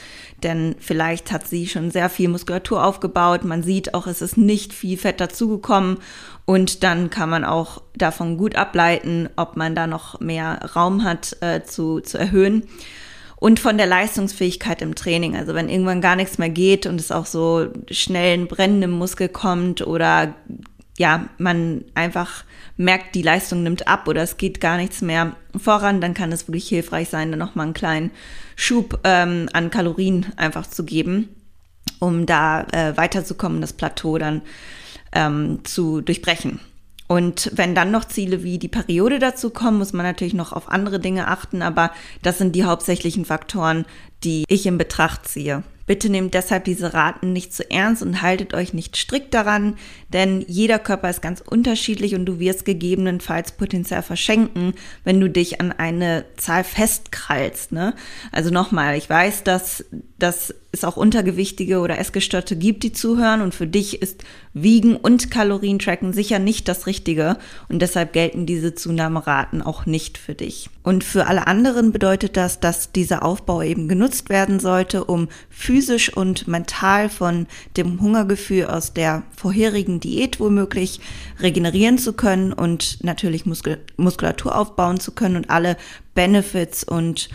denn 0.41 0.73
vielleicht 0.79 1.33
hat 1.33 1.45
sie 1.45 1.67
schon 1.67 1.91
sehr 1.91 2.09
viel 2.09 2.29
Muskulatur 2.29 2.85
aufgebaut. 2.85 3.43
Man 3.43 3.61
sieht 3.61 3.93
auch, 3.93 4.07
es 4.07 4.21
ist 4.21 4.37
nicht 4.37 4.71
viel 4.71 4.97
Fett 4.97 5.19
dazugekommen 5.19 5.97
und 6.45 6.83
dann 6.83 7.09
kann 7.09 7.29
man 7.29 7.43
auch 7.43 7.81
davon 7.93 8.37
gut 8.37 8.55
ableiten, 8.55 9.27
ob 9.35 9.57
man 9.57 9.75
da 9.75 9.85
noch 9.85 10.21
mehr 10.21 10.61
Raum 10.77 11.03
hat 11.03 11.35
äh, 11.41 11.65
zu, 11.65 11.99
zu 11.99 12.17
erhöhen. 12.17 12.63
Und 13.35 13.59
von 13.59 13.77
der 13.77 13.87
Leistungsfähigkeit 13.87 14.81
im 14.81 14.95
Training. 14.95 15.35
Also 15.35 15.55
wenn 15.55 15.67
irgendwann 15.67 15.99
gar 15.99 16.15
nichts 16.15 16.37
mehr 16.37 16.51
geht 16.51 16.85
und 16.85 17.01
es 17.01 17.11
auch 17.11 17.25
so 17.25 17.67
schnell 17.89 18.37
ein 18.37 18.47
brennendem 18.47 18.91
Muskel 18.91 19.27
kommt 19.27 19.85
oder 19.85 20.35
ja, 20.97 21.29
man 21.37 21.83
einfach 21.95 22.43
merkt, 22.77 23.15
die 23.15 23.21
Leistung 23.21 23.63
nimmt 23.63 23.87
ab 23.87 24.07
oder 24.07 24.21
es 24.21 24.37
geht 24.37 24.61
gar 24.61 24.77
nichts 24.77 25.01
mehr 25.01 25.35
voran, 25.55 26.01
dann 26.01 26.13
kann 26.13 26.31
es 26.31 26.47
wirklich 26.47 26.67
hilfreich 26.67 27.09
sein, 27.09 27.31
dann 27.31 27.39
nochmal 27.39 27.65
einen 27.65 27.73
kleinen 27.73 28.11
Schub 28.55 28.99
ähm, 29.03 29.47
an 29.53 29.69
Kalorien 29.69 30.27
einfach 30.35 30.67
zu 30.67 30.83
geben, 30.83 31.29
um 31.99 32.25
da 32.25 32.63
äh, 32.71 32.95
weiterzukommen, 32.97 33.61
das 33.61 33.73
Plateau 33.73 34.17
dann 34.17 34.41
ähm, 35.13 35.59
zu 35.63 36.01
durchbrechen. 36.01 36.59
Und 37.07 37.51
wenn 37.53 37.75
dann 37.75 37.91
noch 37.91 38.05
Ziele 38.05 38.41
wie 38.41 38.57
die 38.57 38.69
Periode 38.69 39.19
dazu 39.19 39.49
kommen, 39.49 39.77
muss 39.77 39.91
man 39.91 40.05
natürlich 40.05 40.33
noch 40.33 40.53
auf 40.53 40.69
andere 40.69 40.99
Dinge 40.99 41.27
achten, 41.27 41.61
aber 41.61 41.91
das 42.21 42.37
sind 42.37 42.55
die 42.55 42.63
hauptsächlichen 42.63 43.25
Faktoren, 43.25 43.85
die 44.23 44.45
ich 44.47 44.65
in 44.65 44.77
Betracht 44.77 45.27
ziehe. 45.27 45.63
Bitte 45.91 46.09
nehmt 46.09 46.35
deshalb 46.35 46.63
diese 46.63 46.93
Raten 46.93 47.33
nicht 47.33 47.53
zu 47.53 47.69
ernst 47.69 48.01
und 48.01 48.21
haltet 48.21 48.53
euch 48.53 48.73
nicht 48.73 48.95
strikt 48.95 49.33
daran, 49.33 49.75
denn 50.07 50.39
jeder 50.47 50.79
Körper 50.79 51.09
ist 51.09 51.21
ganz 51.21 51.41
unterschiedlich 51.41 52.15
und 52.15 52.23
du 52.23 52.39
wirst 52.39 52.63
gegebenenfalls 52.63 53.51
potenziell 53.51 54.01
verschenken, 54.01 54.73
wenn 55.03 55.19
du 55.19 55.29
dich 55.29 55.59
an 55.59 55.73
eine 55.73 56.23
Zahl 56.37 56.63
festkrallst. 56.63 57.73
Ne? 57.73 57.93
Also 58.31 58.51
nochmal, 58.51 58.95
ich 58.95 59.09
weiß, 59.09 59.43
dass 59.43 59.83
das 60.21 60.53
es 60.73 60.85
auch 60.85 60.95
Untergewichtige 60.95 61.79
oder 61.79 61.99
Essgestörte 61.99 62.55
gibt, 62.55 62.83
die 62.83 62.93
zuhören. 62.93 63.41
Und 63.41 63.53
für 63.53 63.67
dich 63.67 64.01
ist 64.01 64.23
Wiegen 64.53 64.95
und 64.95 65.29
Kalorientracken 65.29 66.13
sicher 66.13 66.39
nicht 66.39 66.67
das 66.67 66.87
Richtige. 66.87 67.37
Und 67.67 67.81
deshalb 67.81 68.13
gelten 68.13 68.45
diese 68.45 68.73
Zunahmeraten 68.73 69.61
auch 69.61 69.85
nicht 69.85 70.17
für 70.17 70.33
dich. 70.33 70.69
Und 70.83 71.03
für 71.03 71.27
alle 71.27 71.47
anderen 71.47 71.91
bedeutet 71.91 72.37
das, 72.37 72.61
dass 72.61 72.93
dieser 72.93 73.23
Aufbau 73.23 73.61
eben 73.61 73.89
genutzt 73.89 74.29
werden 74.29 74.61
sollte, 74.61 75.03
um 75.03 75.27
physisch 75.49 76.15
und 76.15 76.47
mental 76.47 77.09
von 77.09 77.47
dem 77.75 77.99
Hungergefühl 77.99 78.65
aus 78.65 78.93
der 78.93 79.23
vorherigen 79.35 79.99
Diät 79.99 80.39
womöglich 80.39 81.01
regenerieren 81.41 81.97
zu 81.97 82.13
können 82.13 82.53
und 82.53 83.03
natürlich 83.03 83.45
Muskulatur 83.45 84.55
aufbauen 84.55 84.99
zu 85.01 85.11
können 85.11 85.35
und 85.35 85.49
alle 85.49 85.75
Benefits 86.15 86.83
und 86.83 87.29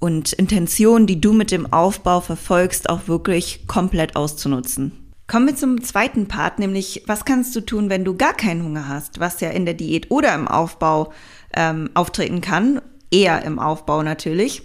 und 0.00 0.32
Intention, 0.32 1.06
die 1.06 1.20
du 1.20 1.32
mit 1.32 1.52
dem 1.52 1.72
Aufbau 1.72 2.20
verfolgst, 2.20 2.90
auch 2.90 3.06
wirklich 3.06 3.66
komplett 3.68 4.16
auszunutzen. 4.16 5.12
Kommen 5.28 5.46
wir 5.46 5.54
zum 5.54 5.84
zweiten 5.84 6.26
Part, 6.26 6.58
nämlich 6.58 7.04
was 7.06 7.24
kannst 7.24 7.54
du 7.54 7.60
tun, 7.60 7.88
wenn 7.88 8.04
du 8.04 8.16
gar 8.16 8.34
keinen 8.34 8.64
Hunger 8.64 8.88
hast, 8.88 9.20
was 9.20 9.40
ja 9.40 9.50
in 9.50 9.64
der 9.64 9.74
Diät 9.74 10.10
oder 10.10 10.34
im 10.34 10.48
Aufbau 10.48 11.12
ähm, 11.54 11.90
auftreten 11.94 12.40
kann, 12.40 12.82
eher 13.12 13.44
im 13.44 13.60
Aufbau 13.60 14.02
natürlich. 14.02 14.62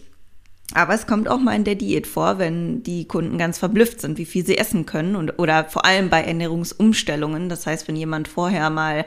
Aber 0.73 0.95
es 0.95 1.05
kommt 1.05 1.27
auch 1.27 1.39
mal 1.39 1.55
in 1.55 1.65
der 1.65 1.75
Diät 1.75 2.07
vor, 2.07 2.39
wenn 2.39 2.81
die 2.81 3.07
Kunden 3.07 3.37
ganz 3.37 3.59
verblüfft 3.59 4.01
sind, 4.01 4.17
wie 4.17 4.25
viel 4.25 4.43
sie 4.43 4.57
essen 4.57 4.87
können 4.87 5.15
und 5.15 5.37
oder 5.37 5.65
vor 5.65 5.85
allem 5.85 6.09
bei 6.09 6.23
Ernährungsumstellungen. 6.23 7.49
Das 7.49 7.67
heißt, 7.67 7.87
wenn 7.87 7.95
jemand 7.95 8.27
vorher 8.27 8.71
mal 8.71 9.05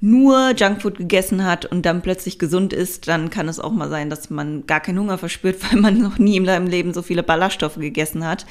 nur 0.00 0.54
Junkfood 0.56 0.98
gegessen 0.98 1.44
hat 1.44 1.66
und 1.66 1.84
dann 1.84 2.02
plötzlich 2.02 2.38
gesund 2.38 2.72
ist, 2.72 3.08
dann 3.08 3.30
kann 3.30 3.48
es 3.48 3.58
auch 3.58 3.72
mal 3.72 3.88
sein, 3.88 4.10
dass 4.10 4.30
man 4.30 4.66
gar 4.66 4.80
keinen 4.80 4.98
Hunger 4.98 5.18
verspürt, 5.18 5.56
weil 5.70 5.80
man 5.80 5.98
noch 5.98 6.18
nie 6.18 6.36
in 6.36 6.46
seinem 6.46 6.66
Leben 6.66 6.94
so 6.94 7.02
viele 7.02 7.22
Ballaststoffe 7.22 7.76
gegessen 7.76 8.26
hat. 8.26 8.46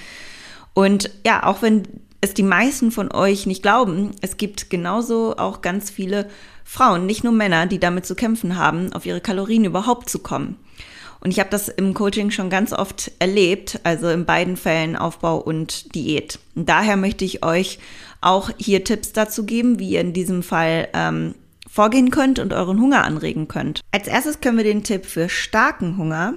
Und 0.73 1.09
ja, 1.25 1.43
auch 1.43 1.61
wenn 1.61 1.83
es 2.21 2.33
die 2.33 2.43
meisten 2.43 2.91
von 2.91 3.11
euch 3.11 3.45
nicht 3.45 3.61
glauben, 3.61 4.11
es 4.21 4.37
gibt 4.37 4.69
genauso 4.69 5.37
auch 5.37 5.61
ganz 5.61 5.89
viele 5.89 6.29
Frauen, 6.63 7.05
nicht 7.05 7.23
nur 7.23 7.33
Männer, 7.33 7.65
die 7.67 7.79
damit 7.79 8.05
zu 8.05 8.15
kämpfen 8.15 8.57
haben, 8.57 8.91
auf 8.93 9.05
ihre 9.05 9.21
Kalorien 9.21 9.65
überhaupt 9.65 10.09
zu 10.09 10.19
kommen. 10.19 10.57
Und 11.19 11.31
ich 11.31 11.39
habe 11.39 11.49
das 11.49 11.67
im 11.67 11.93
Coaching 11.93 12.31
schon 12.31 12.49
ganz 12.49 12.73
oft 12.73 13.11
erlebt, 13.19 13.79
also 13.83 14.09
in 14.09 14.25
beiden 14.25 14.55
Fällen 14.55 14.95
Aufbau 14.95 15.37
und 15.37 15.95
Diät. 15.95 16.39
Und 16.55 16.69
daher 16.69 16.95
möchte 16.95 17.25
ich 17.25 17.43
euch 17.43 17.79
auch 18.21 18.49
hier 18.57 18.83
Tipps 18.83 19.13
dazu 19.13 19.45
geben, 19.45 19.79
wie 19.79 19.91
ihr 19.91 20.01
in 20.01 20.13
diesem 20.13 20.43
Fall 20.43 20.87
ähm, 20.93 21.35
vorgehen 21.69 22.11
könnt 22.11 22.39
und 22.39 22.53
euren 22.53 22.81
Hunger 22.81 23.03
anregen 23.03 23.47
könnt. 23.47 23.81
Als 23.91 24.07
erstes 24.07 24.41
können 24.41 24.57
wir 24.57 24.63
den 24.63 24.83
Tipp 24.83 25.05
für 25.05 25.29
starken 25.29 25.97
Hunger 25.97 26.35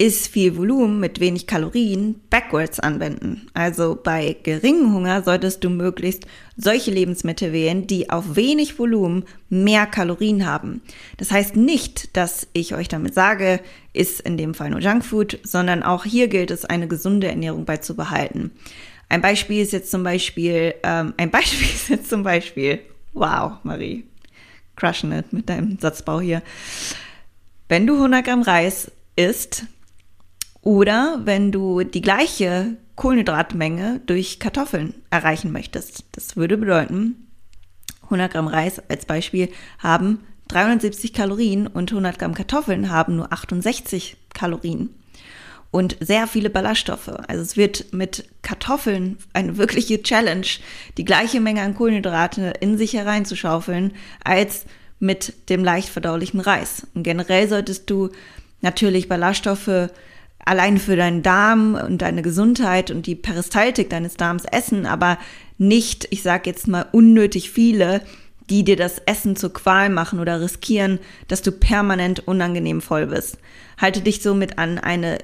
ist 0.00 0.28
viel 0.28 0.56
Volumen 0.56 1.00
mit 1.00 1.18
wenig 1.18 1.48
Kalorien 1.48 2.20
backwards 2.30 2.78
anwenden. 2.78 3.48
Also 3.52 3.98
bei 4.00 4.36
geringem 4.44 4.94
Hunger 4.94 5.22
solltest 5.24 5.64
du 5.64 5.70
möglichst 5.70 6.24
solche 6.56 6.92
Lebensmittel 6.92 7.52
wählen, 7.52 7.88
die 7.88 8.08
auf 8.08 8.36
wenig 8.36 8.78
Volumen 8.78 9.24
mehr 9.48 9.86
Kalorien 9.86 10.46
haben. 10.46 10.82
Das 11.16 11.32
heißt 11.32 11.56
nicht, 11.56 12.16
dass 12.16 12.46
ich 12.52 12.76
euch 12.76 12.86
damit 12.86 13.12
sage, 13.12 13.58
ist 13.92 14.20
in 14.20 14.36
dem 14.36 14.54
Fall 14.54 14.70
nur 14.70 14.80
Junkfood, 14.80 15.40
sondern 15.42 15.82
auch 15.82 16.04
hier 16.04 16.28
gilt 16.28 16.52
es, 16.52 16.64
eine 16.64 16.86
gesunde 16.86 17.26
Ernährung 17.26 17.64
beizubehalten. 17.64 18.52
Ein 19.08 19.22
Beispiel 19.22 19.62
ist 19.62 19.72
jetzt 19.72 19.90
zum 19.90 20.02
Beispiel, 20.02 20.74
ähm, 20.82 21.14
ein 21.16 21.30
Beispiel 21.32 21.66
ist 21.66 21.88
jetzt 21.88 22.10
zum 22.10 22.22
Beispiel, 22.22 22.80
wow, 23.12 23.52
Marie, 23.62 24.04
crushing 24.76 25.12
it 25.12 25.32
mit 25.32 25.48
deinem 25.48 25.78
Satzbau 25.78 26.20
hier. 26.20 26.42
Wenn 27.68 27.86
du 27.86 27.94
100 27.94 28.24
Gramm 28.24 28.42
Reis 28.42 28.90
isst 29.16 29.64
oder 30.62 31.20
wenn 31.24 31.52
du 31.52 31.82
die 31.82 32.00
gleiche 32.00 32.76
Kohlenhydratmenge 32.96 34.00
durch 34.06 34.38
Kartoffeln 34.38 34.94
erreichen 35.10 35.52
möchtest, 35.52 36.04
das 36.12 36.36
würde 36.36 36.56
bedeuten, 36.56 37.28
100 38.04 38.32
Gramm 38.32 38.48
Reis 38.48 38.82
als 38.88 39.04
Beispiel 39.04 39.50
haben 39.78 40.20
370 40.48 41.12
Kalorien 41.12 41.66
und 41.66 41.90
100 41.90 42.18
Gramm 42.18 42.34
Kartoffeln 42.34 42.90
haben 42.90 43.16
nur 43.16 43.32
68 43.32 44.16
Kalorien 44.32 44.94
und 45.70 45.96
sehr 46.00 46.26
viele 46.26 46.50
Ballaststoffe. 46.50 47.08
Also 47.08 47.42
es 47.42 47.56
wird 47.56 47.92
mit 47.92 48.24
Kartoffeln 48.42 49.18
eine 49.32 49.56
wirkliche 49.58 50.02
Challenge, 50.02 50.46
die 50.96 51.04
gleiche 51.04 51.40
Menge 51.40 51.62
an 51.62 51.74
Kohlenhydrate 51.74 52.54
in 52.60 52.78
sich 52.78 52.94
hereinzuschaufeln, 52.94 53.92
als 54.24 54.64
mit 54.98 55.50
dem 55.50 55.62
leicht 55.62 55.88
verdaulichen 55.88 56.40
Reis. 56.40 56.86
Und 56.94 57.02
generell 57.02 57.48
solltest 57.48 57.88
du 57.90 58.10
natürlich 58.62 59.08
Ballaststoffe 59.08 59.90
allein 60.44 60.78
für 60.78 60.96
deinen 60.96 61.22
Darm 61.22 61.74
und 61.74 62.00
deine 62.00 62.22
Gesundheit 62.22 62.90
und 62.90 63.06
die 63.06 63.14
Peristaltik 63.14 63.90
deines 63.90 64.16
Darms 64.16 64.44
essen, 64.44 64.86
aber 64.86 65.18
nicht, 65.58 66.08
ich 66.10 66.22
sage 66.22 66.48
jetzt 66.48 66.68
mal, 66.68 66.86
unnötig 66.92 67.50
viele, 67.50 68.00
die 68.48 68.64
dir 68.64 68.76
das 68.76 68.98
Essen 69.04 69.36
zur 69.36 69.52
Qual 69.52 69.90
machen 69.90 70.20
oder 70.20 70.40
riskieren, 70.40 71.00
dass 71.26 71.42
du 71.42 71.52
permanent 71.52 72.26
unangenehm 72.26 72.80
voll 72.80 73.08
bist. 73.08 73.36
Halte 73.76 74.00
dich 74.00 74.22
somit 74.22 74.58
an 74.58 74.78
eine 74.78 75.18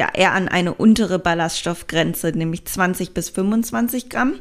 ja 0.00 0.08
eher 0.14 0.32
an 0.32 0.48
eine 0.48 0.74
untere 0.74 1.18
Ballaststoffgrenze, 1.18 2.32
nämlich 2.34 2.64
20 2.64 3.12
bis 3.12 3.28
25 3.28 4.08
Gramm, 4.08 4.40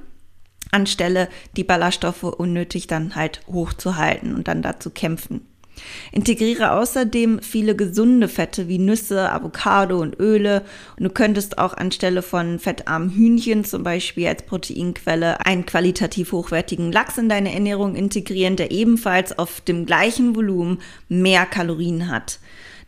anstelle 0.71 1.27
die 1.57 1.65
Ballaststoffe 1.65 2.23
unnötig 2.23 2.87
dann 2.87 3.15
halt 3.15 3.41
hochzuhalten 3.47 4.33
und 4.35 4.47
dann 4.47 4.61
dazu 4.61 4.89
kämpfen. 4.89 5.41
Integriere 6.11 6.71
außerdem 6.71 7.41
viele 7.41 7.75
gesunde 7.75 8.27
Fette 8.27 8.67
wie 8.67 8.79
Nüsse, 8.79 9.31
Avocado 9.31 9.99
und 9.99 10.19
Öle. 10.19 10.63
Und 10.97 11.05
du 11.05 11.09
könntest 11.09 11.57
auch 11.57 11.73
anstelle 11.73 12.21
von 12.21 12.59
fettarmen 12.59 13.11
Hühnchen 13.11 13.63
zum 13.63 13.83
Beispiel 13.83 14.27
als 14.27 14.43
Proteinquelle 14.43 15.45
einen 15.45 15.65
qualitativ 15.65 16.33
hochwertigen 16.33 16.91
Lachs 16.91 17.17
in 17.17 17.29
deine 17.29 17.53
Ernährung 17.53 17.95
integrieren, 17.95 18.57
der 18.57 18.71
ebenfalls 18.71 19.39
auf 19.39 19.61
dem 19.61 19.85
gleichen 19.85 20.35
Volumen 20.35 20.79
mehr 21.07 21.45
Kalorien 21.45 22.11
hat. 22.11 22.39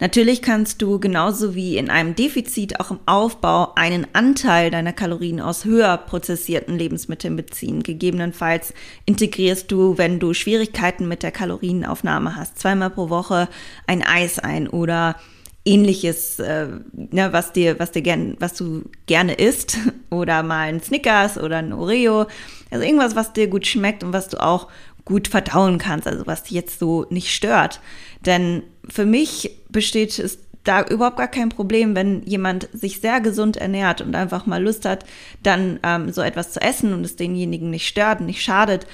Natürlich 0.01 0.41
kannst 0.41 0.81
du 0.81 0.99
genauso 0.99 1.53
wie 1.53 1.77
in 1.77 1.91
einem 1.91 2.15
Defizit 2.15 2.79
auch 2.79 2.89
im 2.89 2.99
Aufbau 3.05 3.75
einen 3.75 4.07
Anteil 4.13 4.71
deiner 4.71 4.93
Kalorien 4.93 5.39
aus 5.39 5.63
höher 5.63 5.95
prozessierten 5.95 6.75
Lebensmitteln 6.75 7.35
beziehen. 7.35 7.83
Gegebenenfalls 7.83 8.73
integrierst 9.05 9.71
du, 9.71 9.99
wenn 9.99 10.19
du 10.19 10.33
Schwierigkeiten 10.33 11.07
mit 11.07 11.21
der 11.21 11.29
Kalorienaufnahme 11.29 12.35
hast, 12.35 12.57
zweimal 12.57 12.89
pro 12.89 13.11
Woche 13.11 13.47
ein 13.85 14.01
Eis 14.01 14.39
ein 14.39 14.67
oder 14.67 15.17
ähnliches, 15.65 16.39
äh, 16.39 16.65
ne, 16.93 17.31
was 17.31 17.53
dir, 17.53 17.77
was 17.77 17.91
dir 17.91 18.01
gern, 18.01 18.35
was 18.39 18.55
du 18.55 18.85
gerne 19.05 19.35
isst, 19.35 19.77
oder 20.09 20.41
mal 20.41 20.69
ein 20.69 20.81
Snickers 20.81 21.37
oder 21.37 21.57
ein 21.57 21.73
Oreo, 21.73 22.25
also 22.71 22.83
irgendwas, 22.83 23.15
was 23.15 23.33
dir 23.33 23.47
gut 23.47 23.67
schmeckt 23.67 24.03
und 24.03 24.13
was 24.13 24.29
du 24.29 24.41
auch 24.41 24.67
gut 25.05 25.27
verdauen 25.27 25.77
kannst, 25.77 26.07
also 26.07 26.25
was 26.25 26.41
dich 26.41 26.53
jetzt 26.53 26.79
so 26.79 27.05
nicht 27.11 27.31
stört. 27.31 27.81
Denn 28.25 28.63
für 28.89 29.05
mich 29.05 29.60
besteht 29.71 30.19
es 30.19 30.39
da 30.63 30.83
überhaupt 30.83 31.17
gar 31.17 31.27
kein 31.27 31.49
Problem, 31.49 31.95
wenn 31.95 32.23
jemand 32.23 32.69
sich 32.71 33.01
sehr 33.01 33.19
gesund 33.19 33.57
ernährt 33.57 34.01
und 34.01 34.15
einfach 34.15 34.45
mal 34.45 34.61
Lust 34.61 34.85
hat, 34.85 35.05
dann 35.41 35.79
ähm, 35.83 36.11
so 36.11 36.21
etwas 36.21 36.51
zu 36.51 36.61
essen 36.61 36.93
und 36.93 37.03
es 37.03 37.15
denjenigen 37.15 37.69
nicht 37.69 37.87
stört, 37.87 38.21
nicht 38.21 38.43
schadet 38.43 38.85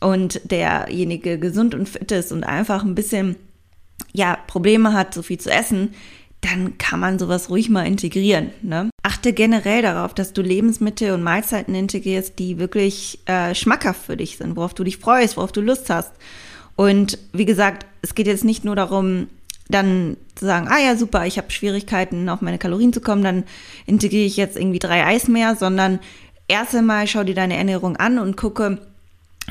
und 0.00 0.40
derjenige 0.50 1.38
gesund 1.38 1.74
und 1.74 1.88
fit 1.88 2.10
ist 2.12 2.32
und 2.32 2.44
einfach 2.44 2.82
ein 2.82 2.94
bisschen 2.94 3.36
ja, 4.12 4.38
Probleme 4.46 4.92
hat, 4.94 5.14
so 5.14 5.22
viel 5.22 5.38
zu 5.38 5.50
essen, 5.50 5.94
dann 6.40 6.76
kann 6.76 6.98
man 6.98 7.18
sowas 7.18 7.50
ruhig 7.50 7.70
mal 7.70 7.86
integrieren. 7.86 8.50
Ne? 8.62 8.90
Achte 9.02 9.32
generell 9.32 9.80
darauf, 9.82 10.12
dass 10.12 10.32
du 10.32 10.42
Lebensmittel 10.42 11.12
und 11.12 11.22
Mahlzeiten 11.22 11.74
integrierst, 11.74 12.38
die 12.38 12.58
wirklich 12.58 13.20
äh, 13.26 13.54
schmackhaft 13.54 14.06
für 14.06 14.16
dich 14.16 14.38
sind, 14.38 14.56
worauf 14.56 14.74
du 14.74 14.82
dich 14.82 14.98
freust, 14.98 15.36
worauf 15.36 15.52
du 15.52 15.60
Lust 15.60 15.88
hast. 15.88 16.12
Und 16.74 17.18
wie 17.32 17.44
gesagt, 17.44 17.86
es 18.02 18.14
geht 18.14 18.26
jetzt 18.26 18.44
nicht 18.44 18.64
nur 18.64 18.74
darum, 18.74 19.28
dann 19.72 20.16
zu 20.36 20.46
sagen, 20.46 20.68
ah 20.68 20.78
ja, 20.78 20.96
super, 20.96 21.26
ich 21.26 21.38
habe 21.38 21.50
Schwierigkeiten, 21.50 22.28
auf 22.28 22.40
meine 22.40 22.58
Kalorien 22.58 22.92
zu 22.92 23.00
kommen, 23.00 23.24
dann 23.24 23.44
integriere 23.86 24.26
ich 24.26 24.36
jetzt 24.36 24.56
irgendwie 24.56 24.78
drei 24.78 25.04
Eis 25.04 25.28
mehr, 25.28 25.56
sondern 25.56 25.98
erst 26.48 26.74
einmal 26.74 27.06
schau 27.06 27.24
dir 27.24 27.34
deine 27.34 27.56
Ernährung 27.56 27.96
an 27.96 28.18
und 28.18 28.36
gucke, 28.36 28.78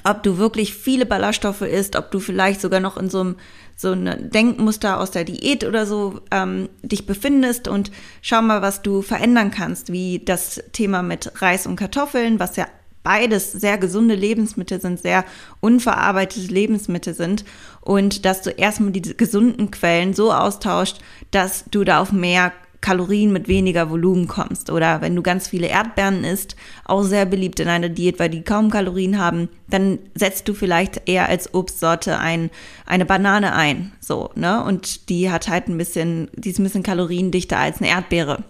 ob 0.04 0.24
du 0.24 0.38
wirklich 0.38 0.74
viele 0.74 1.06
Ballaststoffe 1.06 1.62
isst, 1.62 1.96
ob 1.96 2.12
du 2.12 2.20
vielleicht 2.20 2.62
sogar 2.62 2.80
noch 2.80 2.98
in 2.98 3.10
so 3.10 3.20
einem 3.20 3.36
so 3.76 3.94
ein 3.94 4.30
Denkmuster 4.30 5.00
aus 5.00 5.10
der 5.10 5.24
Diät 5.24 5.64
oder 5.64 5.88
so 5.88 6.22
ähm, 6.30 6.70
dich 6.84 7.08
befindest 7.08 7.68
und 7.68 7.92
schau 8.22 8.42
mal, 8.42 8.62
was 8.62 8.84
du 8.84 9.02
verändern 9.02 9.50
kannst, 9.50 9.92
wie 9.92 10.20
das 10.24 10.62
Thema 10.72 11.02
mit 11.02 11.42
Reis 11.42 11.66
und 11.66 11.78
Kartoffeln, 11.78 12.40
was 12.40 12.58
ja 12.58 12.68
beides 13.04 13.52
sehr 13.52 13.78
gesunde 13.78 14.16
Lebensmittel 14.16 14.80
sind, 14.80 15.00
sehr 15.00 15.26
unverarbeitete 15.60 16.52
Lebensmittel 16.54 17.14
sind 17.14 17.46
und 17.82 18.26
dass 18.26 18.42
du 18.42 18.52
erstmal 18.52 18.92
diese 18.92 19.16
gesunden 19.16 19.72
Quellen 19.72 20.14
so 20.14 20.32
austauscht, 20.32 21.00
dass 21.32 21.66
du 21.72 21.84
da 21.84 22.02
auf 22.02 22.12
mehr 22.12 22.52
Kalorien 22.82 23.32
mit 23.32 23.48
weniger 23.48 23.90
Volumen 23.90 24.28
kommst. 24.28 24.72
Oder 24.72 25.02
wenn 25.02 25.16
du 25.16 25.22
ganz 25.22 25.48
viele 25.48 25.68
Erdbeeren 25.68 26.24
isst, 26.24 26.56
auch 26.84 27.04
sehr 27.04 27.26
beliebt 27.26 27.60
in 27.60 27.68
einer 27.68 27.90
Diät, 27.90 28.20
weil 28.20 28.30
die 28.30 28.42
kaum 28.42 28.72
Kalorien 28.72 29.20
haben, 29.20 29.50
dann 29.70 30.00
setzt 30.16 30.48
du 30.50 30.54
vielleicht 30.54 31.08
eher 31.08 31.30
als 31.30 31.54
Obstsorte 31.54 32.18
ein, 32.18 32.50
eine 32.86 33.06
Banane 33.06 33.54
ein. 33.54 33.92
So, 34.00 34.32
ne? 34.36 34.64
Und 34.64 35.10
die 35.10 35.30
hat 35.30 35.48
halt 35.48 35.70
ein 35.70 35.78
bisschen, 35.78 36.30
die 36.36 36.50
ist 36.50 36.60
ein 36.60 36.64
bisschen 36.64 36.84
kaloriendichter 36.84 37.58
als 37.58 37.80
eine 37.80 37.90
Erdbeere. 37.90 38.44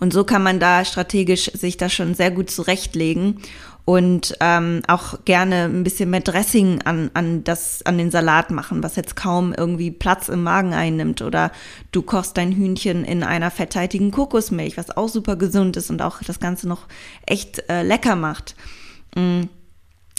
Und 0.00 0.12
so 0.12 0.24
kann 0.24 0.42
man 0.42 0.60
da 0.60 0.84
strategisch 0.84 1.50
sich 1.54 1.76
das 1.76 1.92
schon 1.92 2.14
sehr 2.14 2.30
gut 2.30 2.50
zurechtlegen 2.50 3.40
und 3.86 4.36
ähm, 4.40 4.82
auch 4.88 5.24
gerne 5.24 5.64
ein 5.66 5.84
bisschen 5.84 6.10
mehr 6.10 6.20
Dressing 6.20 6.82
an, 6.82 7.08
an, 7.14 7.44
das, 7.44 7.86
an 7.86 7.96
den 7.96 8.10
Salat 8.10 8.50
machen, 8.50 8.82
was 8.82 8.96
jetzt 8.96 9.14
kaum 9.14 9.54
irgendwie 9.56 9.92
Platz 9.92 10.28
im 10.28 10.42
Magen 10.42 10.74
einnimmt. 10.74 11.22
Oder 11.22 11.52
du 11.92 12.02
kochst 12.02 12.36
dein 12.36 12.50
Hühnchen 12.50 13.04
in 13.04 13.22
einer 13.22 13.52
fetthaltigen 13.52 14.10
Kokosmilch, 14.10 14.76
was 14.76 14.96
auch 14.96 15.08
super 15.08 15.36
gesund 15.36 15.76
ist 15.76 15.88
und 15.88 16.02
auch 16.02 16.20
das 16.26 16.40
Ganze 16.40 16.66
noch 16.66 16.88
echt 17.26 17.62
äh, 17.70 17.82
lecker 17.82 18.16
macht. 18.16 18.56
Mm. 19.14 19.42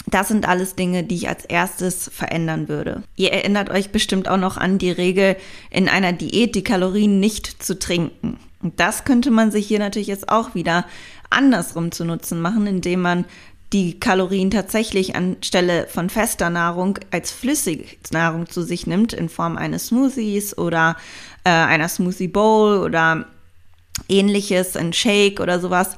Das 0.09 0.29
sind 0.29 0.47
alles 0.47 0.75
Dinge, 0.75 1.03
die 1.03 1.15
ich 1.15 1.27
als 1.27 1.43
erstes 1.43 2.09
verändern 2.13 2.69
würde. 2.69 3.03
Ihr 3.17 3.33
erinnert 3.33 3.69
euch 3.69 3.89
bestimmt 3.89 4.29
auch 4.29 4.37
noch 4.37 4.55
an 4.55 4.77
die 4.77 4.91
Regel, 4.91 5.35
in 5.69 5.89
einer 5.89 6.13
Diät 6.13 6.55
die 6.55 6.63
Kalorien 6.63 7.19
nicht 7.19 7.61
zu 7.61 7.77
trinken. 7.77 8.39
Und 8.61 8.79
das 8.79 9.05
könnte 9.05 9.31
man 9.31 9.51
sich 9.51 9.67
hier 9.67 9.79
natürlich 9.79 10.07
jetzt 10.07 10.29
auch 10.29 10.55
wieder 10.55 10.85
andersrum 11.29 11.91
zu 11.91 12.05
Nutzen 12.05 12.41
machen, 12.41 12.65
indem 12.67 13.01
man 13.01 13.25
die 13.73 13.99
Kalorien 13.99 14.49
tatsächlich 14.49 15.15
anstelle 15.15 15.87
von 15.87 16.09
fester 16.09 16.49
Nahrung 16.49 16.99
als 17.11 17.31
flüssige 17.31 17.83
Nahrung 18.11 18.49
zu 18.49 18.61
sich 18.61 18.87
nimmt, 18.87 19.13
in 19.13 19.27
Form 19.27 19.57
eines 19.57 19.87
Smoothies 19.87 20.57
oder 20.57 20.95
äh, 21.43 21.49
einer 21.49 21.89
Smoothie 21.89 22.29
Bowl 22.29 22.77
oder 22.77 23.25
ähnliches, 24.07 24.77
ein 24.77 24.93
Shake 24.93 25.41
oder 25.41 25.59
sowas, 25.59 25.97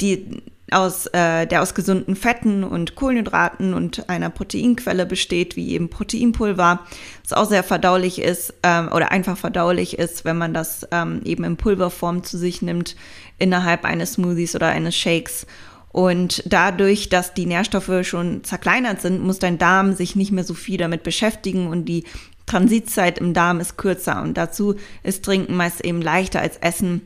die 0.00 0.42
aus, 0.72 1.06
äh, 1.06 1.46
der 1.46 1.62
aus 1.62 1.74
gesunden 1.74 2.16
Fetten 2.16 2.64
und 2.64 2.94
Kohlenhydraten 2.94 3.74
und 3.74 4.08
einer 4.08 4.30
Proteinquelle 4.30 5.06
besteht, 5.06 5.56
wie 5.56 5.70
eben 5.70 5.90
Proteinpulver, 5.90 6.80
was 7.22 7.32
auch 7.32 7.48
sehr 7.48 7.62
verdaulich 7.62 8.20
ist 8.20 8.54
ähm, 8.62 8.90
oder 8.92 9.10
einfach 9.10 9.36
verdaulich 9.36 9.98
ist, 9.98 10.24
wenn 10.24 10.38
man 10.38 10.54
das 10.54 10.86
ähm, 10.90 11.22
eben 11.24 11.44
in 11.44 11.56
Pulverform 11.56 12.22
zu 12.22 12.38
sich 12.38 12.62
nimmt, 12.62 12.96
innerhalb 13.38 13.84
eines 13.84 14.14
Smoothies 14.14 14.54
oder 14.54 14.68
eines 14.68 14.96
Shakes. 14.96 15.46
Und 15.90 16.42
dadurch, 16.46 17.08
dass 17.08 17.34
die 17.34 17.46
Nährstoffe 17.46 17.90
schon 18.06 18.44
zerkleinert 18.44 19.00
sind, 19.00 19.22
muss 19.22 19.38
dein 19.38 19.58
Darm 19.58 19.94
sich 19.94 20.16
nicht 20.16 20.32
mehr 20.32 20.44
so 20.44 20.54
viel 20.54 20.76
damit 20.76 21.02
beschäftigen 21.02 21.68
und 21.68 21.86
die 21.86 22.04
Transitzeit 22.46 23.18
im 23.18 23.34
Darm 23.34 23.60
ist 23.60 23.76
kürzer. 23.76 24.22
Und 24.22 24.36
dazu 24.36 24.74
ist 25.02 25.24
Trinken 25.24 25.56
meist 25.56 25.84
eben 25.84 26.02
leichter 26.02 26.40
als 26.40 26.56
Essen. 26.58 27.02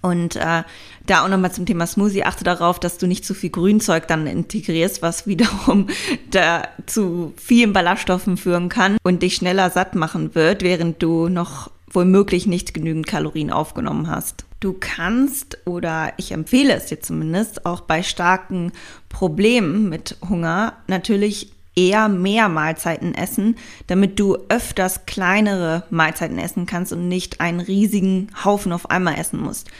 Und 0.00 0.36
äh, 0.36 0.62
da 1.06 1.24
auch 1.24 1.28
nochmal 1.28 1.52
zum 1.52 1.66
Thema 1.66 1.86
Smoothie, 1.86 2.24
achte 2.24 2.44
darauf, 2.44 2.80
dass 2.80 2.98
du 2.98 3.06
nicht 3.06 3.24
zu 3.24 3.34
viel 3.34 3.50
Grünzeug 3.50 4.08
dann 4.08 4.26
integrierst, 4.26 5.02
was 5.02 5.26
wiederum 5.26 5.88
da 6.30 6.68
zu 6.86 7.34
vielen 7.36 7.72
Ballaststoffen 7.72 8.36
führen 8.36 8.68
kann 8.68 8.96
und 9.02 9.22
dich 9.22 9.36
schneller 9.36 9.70
satt 9.70 9.94
machen 9.94 10.34
wird, 10.34 10.62
während 10.62 11.02
du 11.02 11.28
noch 11.28 11.70
womöglich 11.90 12.46
nicht 12.46 12.74
genügend 12.74 13.06
Kalorien 13.06 13.50
aufgenommen 13.50 14.08
hast. 14.08 14.44
Du 14.60 14.74
kannst 14.78 15.58
oder 15.66 16.12
ich 16.16 16.32
empfehle 16.32 16.72
es 16.74 16.86
dir 16.86 17.00
zumindest 17.00 17.66
auch 17.66 17.80
bei 17.80 18.02
starken 18.02 18.72
Problemen 19.08 19.88
mit 19.88 20.16
Hunger 20.26 20.74
natürlich 20.86 21.52
eher 21.74 22.08
mehr 22.08 22.48
Mahlzeiten 22.48 23.14
essen, 23.14 23.56
damit 23.86 24.18
du 24.20 24.36
öfters 24.48 25.06
kleinere 25.06 25.84
Mahlzeiten 25.90 26.38
essen 26.38 26.66
kannst 26.66 26.92
und 26.92 27.08
nicht 27.08 27.40
einen 27.40 27.60
riesigen 27.60 28.28
Haufen 28.44 28.72
auf 28.72 28.90
einmal 28.90 29.18
essen 29.18 29.40
musst. 29.40 29.70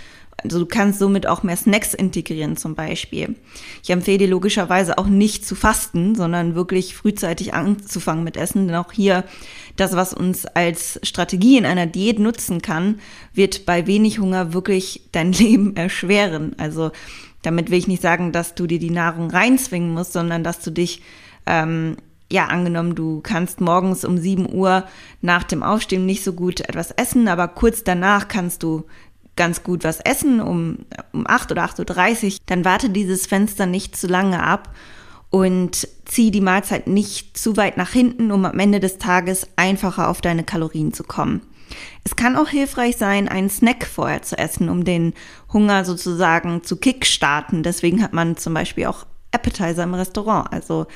Also 0.43 0.59
du 0.59 0.67
kannst 0.67 0.99
somit 0.99 1.27
auch 1.27 1.43
mehr 1.43 1.57
Snacks 1.57 1.95
integrieren 1.95 2.57
zum 2.57 2.75
Beispiel. 2.75 3.37
Ich 3.83 3.91
empfehle 3.91 4.19
dir 4.19 4.29
logischerweise 4.29 4.99
auch 4.99 5.07
nicht 5.07 5.47
zu 5.47 5.55
fasten, 5.55 6.15
sondern 6.15 6.55
wirklich 6.55 6.97
frühzeitig 6.97 7.55
anzufangen 7.55 8.25
mit 8.25 8.37
Essen, 8.37 8.67
denn 8.67 8.77
auch 8.77 8.93
hier 8.93 9.25
das, 9.77 9.95
was 9.95 10.13
uns 10.13 10.47
als 10.47 10.99
Strategie 11.03 11.59
in 11.59 11.67
einer 11.67 11.87
Diät 11.87 12.19
nutzen 12.19 12.61
kann, 12.61 12.99
wird 13.35 13.67
bei 13.67 13.87
wenig 13.87 14.19
Hunger 14.19 14.53
wirklich 14.53 15.03
dein 15.13 15.33
Leben 15.33 15.77
erschweren. 15.77 16.59
Also 16.59 16.91
damit 17.43 17.71
will 17.71 17.79
ich 17.79 17.89
nicht 17.89 18.03
sagen, 18.03 18.33
dass 18.33 18.55
du 18.55 18.67
dir 18.67 18.79
die 18.79 18.91
Nahrung 18.91 19.31
reinzwingen 19.31 19.93
musst, 19.93 20.13
sondern 20.13 20.43
dass 20.43 20.61
du 20.61 20.71
dich 20.71 21.03
ähm, 21.47 21.97
ja, 22.31 22.47
angenommen, 22.47 22.95
du 22.95 23.21
kannst 23.21 23.61
morgens 23.61 24.05
um 24.05 24.17
7 24.17 24.53
Uhr 24.53 24.85
nach 25.21 25.45
dem 25.45 25.63
Aufstehen 25.63 26.07
nicht 26.07 26.25
so 26.25 26.33
gut 26.33 26.61
etwas 26.61 26.91
essen, 26.93 27.29
aber 27.29 27.47
kurz 27.49 27.85
danach 27.85 28.29
kannst 28.29 28.63
du 28.63 28.85
ganz 29.37 29.63
gut 29.63 29.85
was 29.85 30.01
essen 30.01 30.41
um, 30.41 30.79
um 31.13 31.27
8 31.27 31.53
oder 31.53 31.65
8.30 31.65 32.25
Uhr, 32.25 32.39
dann 32.47 32.65
warte 32.65 32.91
dieses 32.91 33.27
Fenster 33.27 33.67
nicht 33.67 33.97
zu 33.97 34.07
lange 34.07 34.43
ab 34.43 34.75
und 35.31 35.89
zieh 36.05 36.31
die 36.31 36.41
Mahlzeit 36.41 36.87
nicht 36.87 37.37
zu 37.37 37.57
weit 37.57 37.77
nach 37.77 37.91
hinten, 37.91 38.31
um 38.31 38.45
am 38.45 38.59
Ende 38.59 38.81
des 38.81 38.99
Tages 38.99 39.47
einfacher 39.57 40.09
auf 40.09 40.21
deine 40.21 40.45
Kalorien 40.45 40.93
zu 40.93 41.05
kommen. 41.05 41.41
Es 42.05 42.17
kann 42.17 42.37
auch 42.37 42.49
hilfreich 42.49 42.99
sein, 42.99 43.29
einen 43.29 43.49
Snack 43.49 43.87
vorher 43.87 44.23
zu 44.23 44.37
essen, 44.37 44.69
um 44.69 44.85
den 44.85 45.15
Hunger 45.53 45.87
sozusagen 45.87 46.63
zu 46.65 46.77
kickstarten. 46.77 47.63
Deswegen 47.63 48.03
hat 48.03 48.13
man 48.13 48.37
zum 48.37 48.53
Beispiel 48.53 48.87
auch 48.87 49.07
Appetizer 49.33 49.85
im 49.85 49.95
Restaurant. 49.95 50.53
Also 50.53 50.87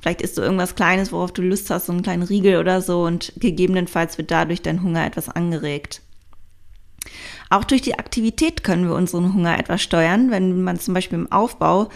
vielleicht 0.00 0.22
isst 0.22 0.38
du 0.38 0.42
irgendwas 0.42 0.74
Kleines, 0.74 1.12
worauf 1.12 1.32
du 1.32 1.42
Lust 1.42 1.70
hast, 1.70 1.86
so 1.86 1.92
einen 1.92 2.02
kleinen 2.02 2.22
Riegel 2.22 2.58
oder 2.58 2.82
so 2.82 3.04
und 3.04 3.32
gegebenenfalls 3.36 4.18
wird 4.18 4.30
dadurch 4.30 4.62
dein 4.62 4.82
Hunger 4.82 5.06
etwas 5.06 5.28
angeregt. 5.28 6.02
Auch 7.50 7.64
durch 7.64 7.82
die 7.82 7.98
Aktivität 7.98 8.62
können 8.62 8.88
wir 8.88 8.94
unseren 8.94 9.34
Hunger 9.34 9.58
etwas 9.58 9.82
steuern. 9.82 10.30
Wenn 10.30 10.62
man 10.62 10.78
zum 10.78 10.94
Beispiel 10.94 11.18
im 11.18 11.32
Aufbau 11.32 11.88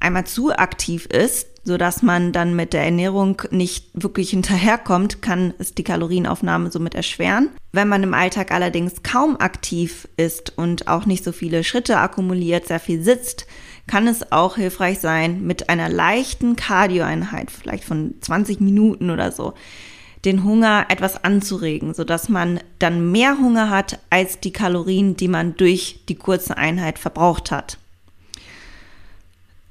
einmal 0.00 0.24
zu 0.24 0.52
aktiv 0.52 1.06
ist, 1.06 1.48
sodass 1.64 2.02
man 2.02 2.32
dann 2.32 2.54
mit 2.54 2.72
der 2.74 2.84
Ernährung 2.84 3.40
nicht 3.50 3.88
wirklich 3.94 4.30
hinterherkommt, 4.30 5.22
kann 5.22 5.54
es 5.58 5.74
die 5.74 5.84
Kalorienaufnahme 5.84 6.70
somit 6.70 6.94
erschweren. 6.94 7.50
Wenn 7.72 7.88
man 7.88 8.02
im 8.02 8.14
Alltag 8.14 8.52
allerdings 8.52 9.02
kaum 9.02 9.38
aktiv 9.38 10.06
ist 10.16 10.56
und 10.56 10.88
auch 10.88 11.06
nicht 11.06 11.24
so 11.24 11.32
viele 11.32 11.64
Schritte 11.64 11.98
akkumuliert, 11.98 12.68
sehr 12.68 12.80
viel 12.80 13.02
sitzt, 13.02 13.46
kann 13.86 14.06
es 14.06 14.32
auch 14.32 14.56
hilfreich 14.56 15.00
sein, 15.00 15.42
mit 15.42 15.68
einer 15.68 15.88
leichten 15.88 16.56
Cardioeinheit, 16.56 17.50
vielleicht 17.50 17.84
von 17.84 18.14
20 18.20 18.60
Minuten 18.60 19.10
oder 19.10 19.30
so, 19.30 19.54
den 20.24 20.42
Hunger 20.42 20.86
etwas 20.88 21.22
anzuregen, 21.22 21.92
sodass 21.92 22.28
man 22.28 22.60
dann 22.78 23.12
mehr 23.12 23.36
Hunger 23.38 23.68
hat 23.68 23.98
als 24.08 24.40
die 24.40 24.52
Kalorien, 24.52 25.16
die 25.16 25.28
man 25.28 25.56
durch 25.56 26.00
die 26.08 26.14
kurze 26.14 26.56
Einheit 26.56 26.98
verbraucht 26.98 27.50
hat. 27.50 27.78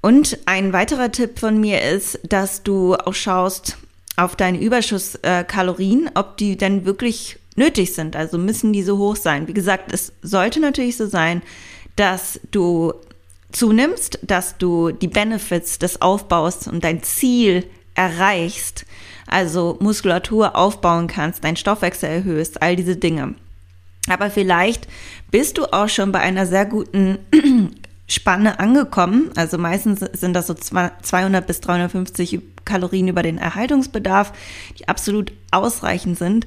Und 0.02 0.38
ein 0.46 0.74
weiterer 0.74 1.12
Tipp 1.12 1.40
von 1.40 1.60
mir 1.60 1.82
ist, 1.82 2.20
dass 2.28 2.62
du 2.62 2.96
auch 2.96 3.14
schaust 3.14 3.78
auf 4.16 4.36
deine 4.36 4.60
Überschusskalorien, 4.60 6.12
ob 6.14 6.38
die 6.38 6.56
denn 6.58 6.86
wirklich 6.86 7.40
nötig 7.56 7.94
sind. 7.94 8.16
Also 8.16 8.38
müssen 8.38 8.74
die 8.74 8.84
so 8.84 8.98
hoch 8.98 9.16
sein. 9.16 9.48
Wie 9.48 9.54
gesagt, 9.54 9.92
es 9.92 10.12
sollte 10.22 10.60
natürlich 10.60 10.98
so 10.98 11.08
sein, 11.08 11.42
dass 11.96 12.40
du 12.52 12.94
zunimmst, 13.54 14.20
dass 14.22 14.58
du 14.58 14.92
die 14.92 15.08
Benefits 15.08 15.80
des 15.80 16.02
Aufbaus 16.02 16.68
und 16.68 16.84
dein 16.84 17.04
Ziel 17.04 17.66
erreichst 17.96 18.86
also 19.28 19.78
Muskulatur 19.80 20.56
aufbauen 20.56 21.08
kannst, 21.08 21.44
deinen 21.44 21.56
Stoffwechsel 21.56 22.10
erhöhst, 22.10 22.62
all 22.62 22.76
diese 22.76 22.96
Dinge. 22.96 23.36
Aber 24.10 24.30
vielleicht 24.30 24.88
bist 25.32 25.58
du 25.58 25.66
auch 25.74 25.90
schon 25.90 26.12
bei 26.12 26.20
einer 26.20 26.46
sehr 26.46 26.66
guten 26.66 27.20
Spanne 28.08 28.60
angekommen. 28.60 29.32
Also 29.36 29.58
meistens 29.58 30.02
sind 30.14 30.34
das 30.34 30.48
so 30.48 30.54
200 30.54 31.48
bis 31.48 31.62
350 31.62 32.42
Kalorien 32.66 33.08
über 33.08 33.24
den 33.24 33.38
Erhaltungsbedarf, 33.38 34.34
die 34.78 34.88
absolut 34.88 35.32
ausreichend 35.52 36.18
sind. 36.18 36.46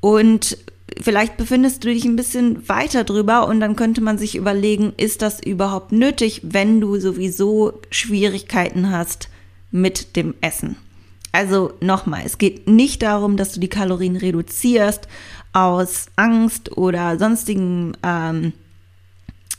Und 0.00 0.56
vielleicht 1.00 1.36
befindest 1.36 1.84
du 1.84 1.88
dich 1.88 2.04
ein 2.04 2.16
bisschen 2.16 2.68
weiter 2.68 3.04
drüber 3.04 3.48
und 3.48 3.60
dann 3.60 3.76
könnte 3.76 4.00
man 4.00 4.18
sich 4.18 4.36
überlegen, 4.36 4.92
ist 4.96 5.22
das 5.22 5.42
überhaupt 5.42 5.92
nötig, 5.92 6.40
wenn 6.44 6.80
du 6.80 6.98
sowieso 6.98 7.80
Schwierigkeiten 7.90 8.90
hast 8.90 9.28
mit 9.70 10.16
dem 10.16 10.34
Essen. 10.40 10.76
Also 11.32 11.74
nochmal, 11.80 12.22
es 12.24 12.38
geht 12.38 12.66
nicht 12.66 13.02
darum, 13.02 13.36
dass 13.36 13.52
du 13.52 13.60
die 13.60 13.68
Kalorien 13.68 14.16
reduzierst 14.16 15.06
aus 15.52 16.06
Angst 16.16 16.76
oder 16.76 17.18
sonstigen 17.18 17.96
ähm, 18.02 18.52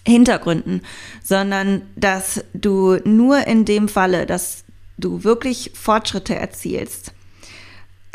Hintergründen, 0.06 0.82
sondern 1.24 1.84
dass 1.96 2.44
du 2.54 2.98
nur 3.04 3.46
in 3.46 3.66
dem 3.66 3.90
Falle, 3.90 4.26
dass 4.26 4.64
du 4.98 5.24
wirklich 5.24 5.72
Fortschritte 5.76 6.34
erzielst, 6.34 7.14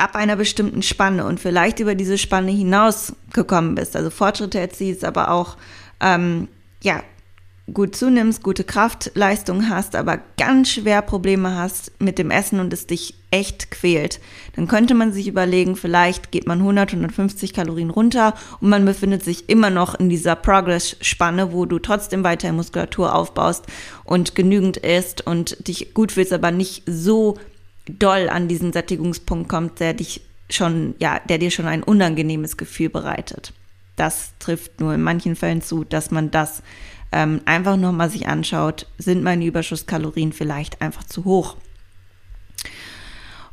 ab 0.03 0.17
einer 0.17 0.37
bestimmten 0.37 0.83
Spanne 0.83 1.25
und 1.25 1.39
vielleicht 1.39 1.79
über 1.79 1.95
diese 1.95 2.19
Spanne 2.19 2.51
hinaus 2.51 3.15
gekommen 3.33 3.77
bist, 3.77 3.95
also 3.95 4.11
Fortschritte 4.11 4.59
erzielst, 4.59 5.05
aber 5.05 5.31
auch 5.31 5.57
ähm, 6.01 6.49
ja, 6.83 7.03
gut 7.73 7.95
zunimmst, 7.95 8.43
gute 8.43 8.65
Kraftleistung 8.65 9.69
hast, 9.69 9.95
aber 9.95 10.19
ganz 10.37 10.71
schwer 10.71 11.01
Probleme 11.01 11.55
hast 11.55 11.93
mit 12.01 12.19
dem 12.19 12.33
Essen 12.33 12.59
und 12.59 12.73
es 12.73 12.89
dich 12.89 13.15
echt 13.31 13.71
quält, 13.71 14.21
dann 14.57 14.67
könnte 14.67 14.95
man 14.95 15.13
sich 15.13 15.29
überlegen, 15.29 15.77
vielleicht 15.77 16.33
geht 16.33 16.47
man 16.49 16.59
100, 16.59 16.91
150 16.91 17.53
Kalorien 17.55 17.91
runter 17.91 18.35
und 18.61 18.69
man 18.69 18.85
befindet 18.85 19.23
sich 19.23 19.49
immer 19.49 19.71
noch 19.71 19.95
in 19.95 20.09
dieser 20.09 20.35
Progress-Spanne, 20.35 21.53
wo 21.53 21.65
du 21.65 21.79
trotzdem 21.79 22.25
weiter 22.25 22.53
Muskulatur 22.53 23.15
aufbaust 23.15 23.67
und 24.05 24.35
genügend 24.35 24.79
isst 24.79 25.25
und 25.25 25.69
dich 25.69 25.95
gut 25.95 26.13
fühlst, 26.13 26.33
aber 26.33 26.51
nicht 26.51 26.83
so 26.87 27.39
doll 27.87 28.29
an 28.29 28.49
diesen 28.49 28.73
Sättigungspunkt 28.73 29.49
kommt, 29.49 29.81
der 29.81 29.95
dich 29.95 30.23
schon, 30.51 30.95
ja, 30.99 31.21
der 31.21 31.39
dir 31.39 31.51
schon 31.51 31.67
ein 31.67 31.83
unangenehmes 31.83 32.57
Gefühl 32.57 32.89
bereitet. 32.89 33.53
Das 33.97 34.33
trifft 34.39 34.81
nur 34.81 34.95
in 34.95 35.03
manchen 35.03 35.37
Fällen 35.37 35.63
zu, 35.63 35.85
dass 35.85 36.11
man 36.11 36.31
das 36.31 36.63
ähm, 37.13 37.41
einfach 37.45 37.77
nochmal 37.77 38.11
sich 38.11 38.27
anschaut, 38.27 38.87
sind 38.99 39.23
meine 39.23 39.45
Überschusskalorien 39.45 40.33
vielleicht 40.33 40.81
einfach 40.81 41.05
zu 41.05 41.25
hoch. 41.25 41.57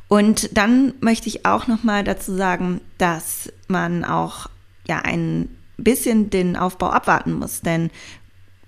Und 0.08 0.56
dann 0.56 0.94
möchte 1.00 1.28
ich 1.28 1.46
auch 1.46 1.68
nochmal 1.68 2.02
dazu 2.02 2.34
sagen, 2.34 2.80
dass 2.98 3.52
man 3.68 4.04
auch 4.04 4.48
ja 4.88 4.98
ein 4.98 5.48
bisschen 5.76 6.30
den 6.30 6.56
Aufbau 6.56 6.90
abwarten 6.90 7.34
muss, 7.34 7.60
denn 7.60 7.90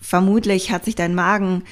vermutlich 0.00 0.70
hat 0.70 0.84
sich 0.84 0.94
dein 0.94 1.14
Magen 1.14 1.64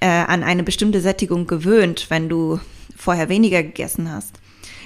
äh, 0.00 0.08
an 0.08 0.42
eine 0.42 0.62
bestimmte 0.62 1.00
Sättigung 1.00 1.46
gewöhnt, 1.46 2.06
wenn 2.10 2.28
du 2.28 2.60
vorher 3.04 3.28
weniger 3.28 3.62
gegessen 3.62 4.10
hast. 4.10 4.40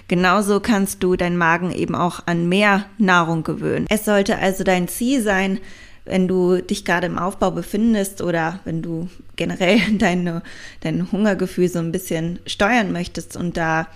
Genauso 0.09 0.61
kannst 0.61 1.03
du 1.03 1.17
deinen 1.17 1.37
Magen 1.37 1.71
eben 1.71 1.95
auch 1.95 2.21
an 2.27 2.49
mehr 2.49 2.87
Nahrung 2.99 3.45
gewöhnen. 3.45 3.87
Es 3.89 4.05
sollte 4.05 4.39
also 4.39 4.65
dein 4.65 4.89
Ziel 4.89 5.23
sein, 5.23 5.61
wenn 6.05 6.27
du 6.27 6.63
dich 6.63 6.85
gerade 6.85 7.07
im 7.07 7.19
Aufbau 7.19 7.51
befindest 7.51 8.23
oder 8.23 8.61
wenn 8.65 8.83
du 8.83 9.09
generell 9.37 9.79
deine, 9.99 10.43
dein 10.81 11.13
Hungergefühl 11.13 11.69
so 11.69 11.79
ein 11.79 11.93
bisschen 11.93 12.41
steuern 12.47 12.93
möchtest 12.93 13.37
und 13.37 13.57
da 13.57 13.87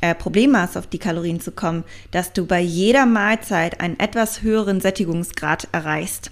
äh, 0.00 0.14
Probleme 0.14 0.60
hast, 0.60 0.76
auf 0.76 0.86
die 0.86 0.98
Kalorien 0.98 1.40
zu 1.40 1.52
kommen, 1.52 1.84
dass 2.10 2.32
du 2.32 2.46
bei 2.46 2.60
jeder 2.60 3.06
Mahlzeit 3.06 3.80
einen 3.80 4.00
etwas 4.00 4.42
höheren 4.42 4.80
Sättigungsgrad 4.80 5.68
erreichst. 5.70 6.30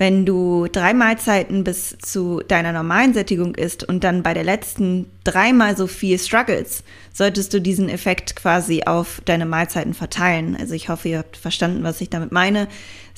Wenn 0.00 0.24
du 0.24 0.66
drei 0.66 0.94
Mahlzeiten 0.94 1.62
bis 1.62 1.98
zu 1.98 2.40
deiner 2.48 2.72
normalen 2.72 3.12
Sättigung 3.12 3.54
isst 3.54 3.86
und 3.86 4.02
dann 4.02 4.22
bei 4.22 4.32
der 4.32 4.44
letzten 4.44 5.10
dreimal 5.24 5.76
so 5.76 5.86
viel 5.86 6.18
struggles, 6.18 6.84
solltest 7.12 7.52
du 7.52 7.60
diesen 7.60 7.90
Effekt 7.90 8.34
quasi 8.34 8.84
auf 8.86 9.20
deine 9.26 9.44
Mahlzeiten 9.44 9.92
verteilen. 9.92 10.56
Also 10.58 10.72
ich 10.72 10.88
hoffe, 10.88 11.10
ihr 11.10 11.18
habt 11.18 11.36
verstanden, 11.36 11.82
was 11.82 12.00
ich 12.00 12.08
damit 12.08 12.32
meine. 12.32 12.66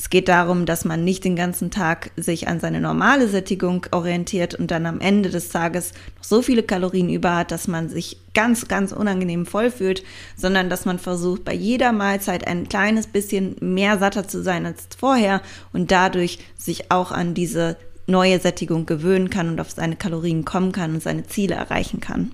Es 0.03 0.11
geht 0.11 0.27
darum, 0.27 0.67
dass 0.67 0.85
man 0.85 1.05
nicht 1.05 1.23
den 1.23 1.37
ganzen 1.37 1.71
Tag 1.71 2.11
sich 2.17 2.49
an 2.49 2.59
seine 2.59 2.81
normale 2.81 3.29
Sättigung 3.29 3.87
orientiert 3.93 4.53
und 4.53 4.73
dann 4.73 4.85
am 4.85 4.99
Ende 4.99 5.31
des 5.31 5.51
Tages 5.51 5.93
noch 6.17 6.25
so 6.25 6.43
viele 6.43 6.65
Kalorien 6.65 7.09
über 7.09 7.37
hat, 7.37 7.53
dass 7.53 7.69
man 7.69 7.89
sich 7.89 8.17
ganz, 8.35 8.67
ganz 8.67 8.91
unangenehm 8.91 9.47
voll 9.47 9.71
fühlt, 9.71 10.03
sondern 10.35 10.69
dass 10.69 10.87
man 10.87 10.99
versucht, 10.99 11.45
bei 11.45 11.55
jeder 11.55 11.93
Mahlzeit 11.93 12.49
ein 12.49 12.69
kleines 12.69 13.07
bisschen 13.07 13.55
mehr 13.61 13.97
satter 14.01 14.27
zu 14.27 14.43
sein 14.43 14.67
als 14.67 14.89
vorher 14.99 15.41
und 15.73 15.93
dadurch 15.93 16.41
sich 16.59 16.91
auch 16.91 17.13
an 17.13 17.35
diese 17.35 17.77
neue 18.09 18.41
Sättigung 18.41 18.87
gewöhnen 18.87 19.31
kann 19.31 19.51
und 19.51 19.61
auf 19.61 19.71
seine 19.71 19.95
Kalorien 19.95 20.45
kommen 20.45 20.73
kann 20.73 20.95
und 20.95 21.03
seine 21.05 21.29
Ziele 21.29 21.55
erreichen 21.55 22.01
kann. 22.01 22.33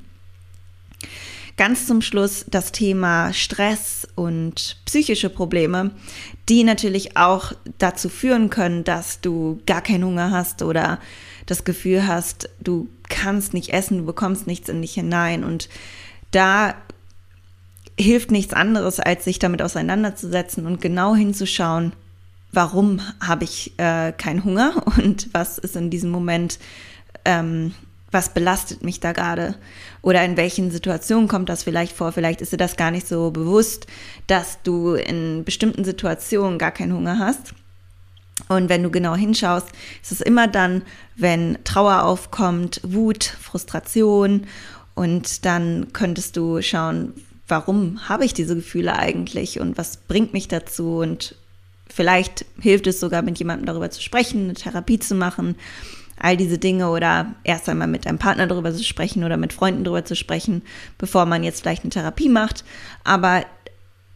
Ganz 1.58 1.88
zum 1.88 2.02
Schluss 2.02 2.44
das 2.48 2.70
Thema 2.70 3.32
Stress 3.32 4.06
und 4.14 4.76
psychische 4.84 5.28
Probleme, 5.28 5.90
die 6.48 6.62
natürlich 6.62 7.16
auch 7.16 7.52
dazu 7.78 8.08
führen 8.08 8.48
können, 8.48 8.84
dass 8.84 9.20
du 9.20 9.60
gar 9.66 9.82
keinen 9.82 10.04
Hunger 10.04 10.30
hast 10.30 10.62
oder 10.62 11.00
das 11.46 11.64
Gefühl 11.64 12.06
hast, 12.06 12.48
du 12.60 12.88
kannst 13.08 13.54
nicht 13.54 13.70
essen, 13.72 13.98
du 13.98 14.04
bekommst 14.04 14.46
nichts 14.46 14.68
in 14.68 14.82
dich 14.82 14.94
hinein. 14.94 15.42
Und 15.42 15.68
da 16.30 16.76
hilft 17.98 18.30
nichts 18.30 18.54
anderes, 18.54 19.00
als 19.00 19.24
sich 19.24 19.40
damit 19.40 19.60
auseinanderzusetzen 19.60 20.64
und 20.64 20.80
genau 20.80 21.16
hinzuschauen, 21.16 21.92
warum 22.52 23.00
habe 23.20 23.42
ich 23.42 23.72
äh, 23.78 24.12
keinen 24.12 24.44
Hunger 24.44 24.86
und 24.96 25.30
was 25.32 25.58
ist 25.58 25.74
in 25.74 25.90
diesem 25.90 26.10
Moment 26.10 26.60
ähm, 27.24 27.74
was 28.10 28.32
belastet 28.32 28.82
mich 28.82 29.00
da 29.00 29.12
gerade? 29.12 29.54
Oder 30.00 30.24
in 30.24 30.36
welchen 30.36 30.70
Situationen 30.70 31.28
kommt 31.28 31.48
das 31.48 31.64
vielleicht 31.64 31.94
vor? 31.94 32.12
Vielleicht 32.12 32.40
ist 32.40 32.52
dir 32.52 32.58
das 32.58 32.76
gar 32.76 32.90
nicht 32.90 33.06
so 33.06 33.30
bewusst, 33.30 33.86
dass 34.26 34.62
du 34.62 34.94
in 34.94 35.44
bestimmten 35.44 35.84
Situationen 35.84 36.58
gar 36.58 36.70
keinen 36.70 36.94
Hunger 36.94 37.18
hast. 37.18 37.54
Und 38.48 38.68
wenn 38.68 38.82
du 38.82 38.90
genau 38.90 39.14
hinschaust, 39.14 39.68
ist 40.02 40.12
es 40.12 40.20
immer 40.20 40.46
dann, 40.46 40.82
wenn 41.16 41.58
Trauer 41.64 42.04
aufkommt, 42.04 42.80
Wut, 42.84 43.24
Frustration. 43.24 44.46
Und 44.94 45.44
dann 45.44 45.92
könntest 45.92 46.36
du 46.36 46.62
schauen, 46.62 47.12
warum 47.46 48.08
habe 48.08 48.24
ich 48.24 48.32
diese 48.32 48.54
Gefühle 48.54 48.96
eigentlich 48.96 49.60
und 49.60 49.76
was 49.76 49.98
bringt 49.98 50.32
mich 50.32 50.48
dazu? 50.48 50.98
Und 50.98 51.34
vielleicht 51.88 52.46
hilft 52.60 52.86
es 52.86 53.00
sogar, 53.00 53.22
mit 53.22 53.38
jemandem 53.38 53.66
darüber 53.66 53.90
zu 53.90 54.00
sprechen, 54.00 54.44
eine 54.44 54.54
Therapie 54.54 54.98
zu 54.98 55.14
machen 55.14 55.56
all 56.20 56.36
diese 56.36 56.58
Dinge 56.58 56.90
oder 56.90 57.34
erst 57.44 57.68
einmal 57.68 57.88
mit 57.88 58.06
einem 58.06 58.18
Partner 58.18 58.46
darüber 58.46 58.72
zu 58.72 58.84
sprechen 58.84 59.24
oder 59.24 59.36
mit 59.36 59.52
Freunden 59.52 59.84
darüber 59.84 60.04
zu 60.04 60.16
sprechen, 60.16 60.62
bevor 60.98 61.26
man 61.26 61.44
jetzt 61.44 61.60
vielleicht 61.60 61.82
eine 61.82 61.90
Therapie 61.90 62.28
macht. 62.28 62.64
Aber 63.04 63.44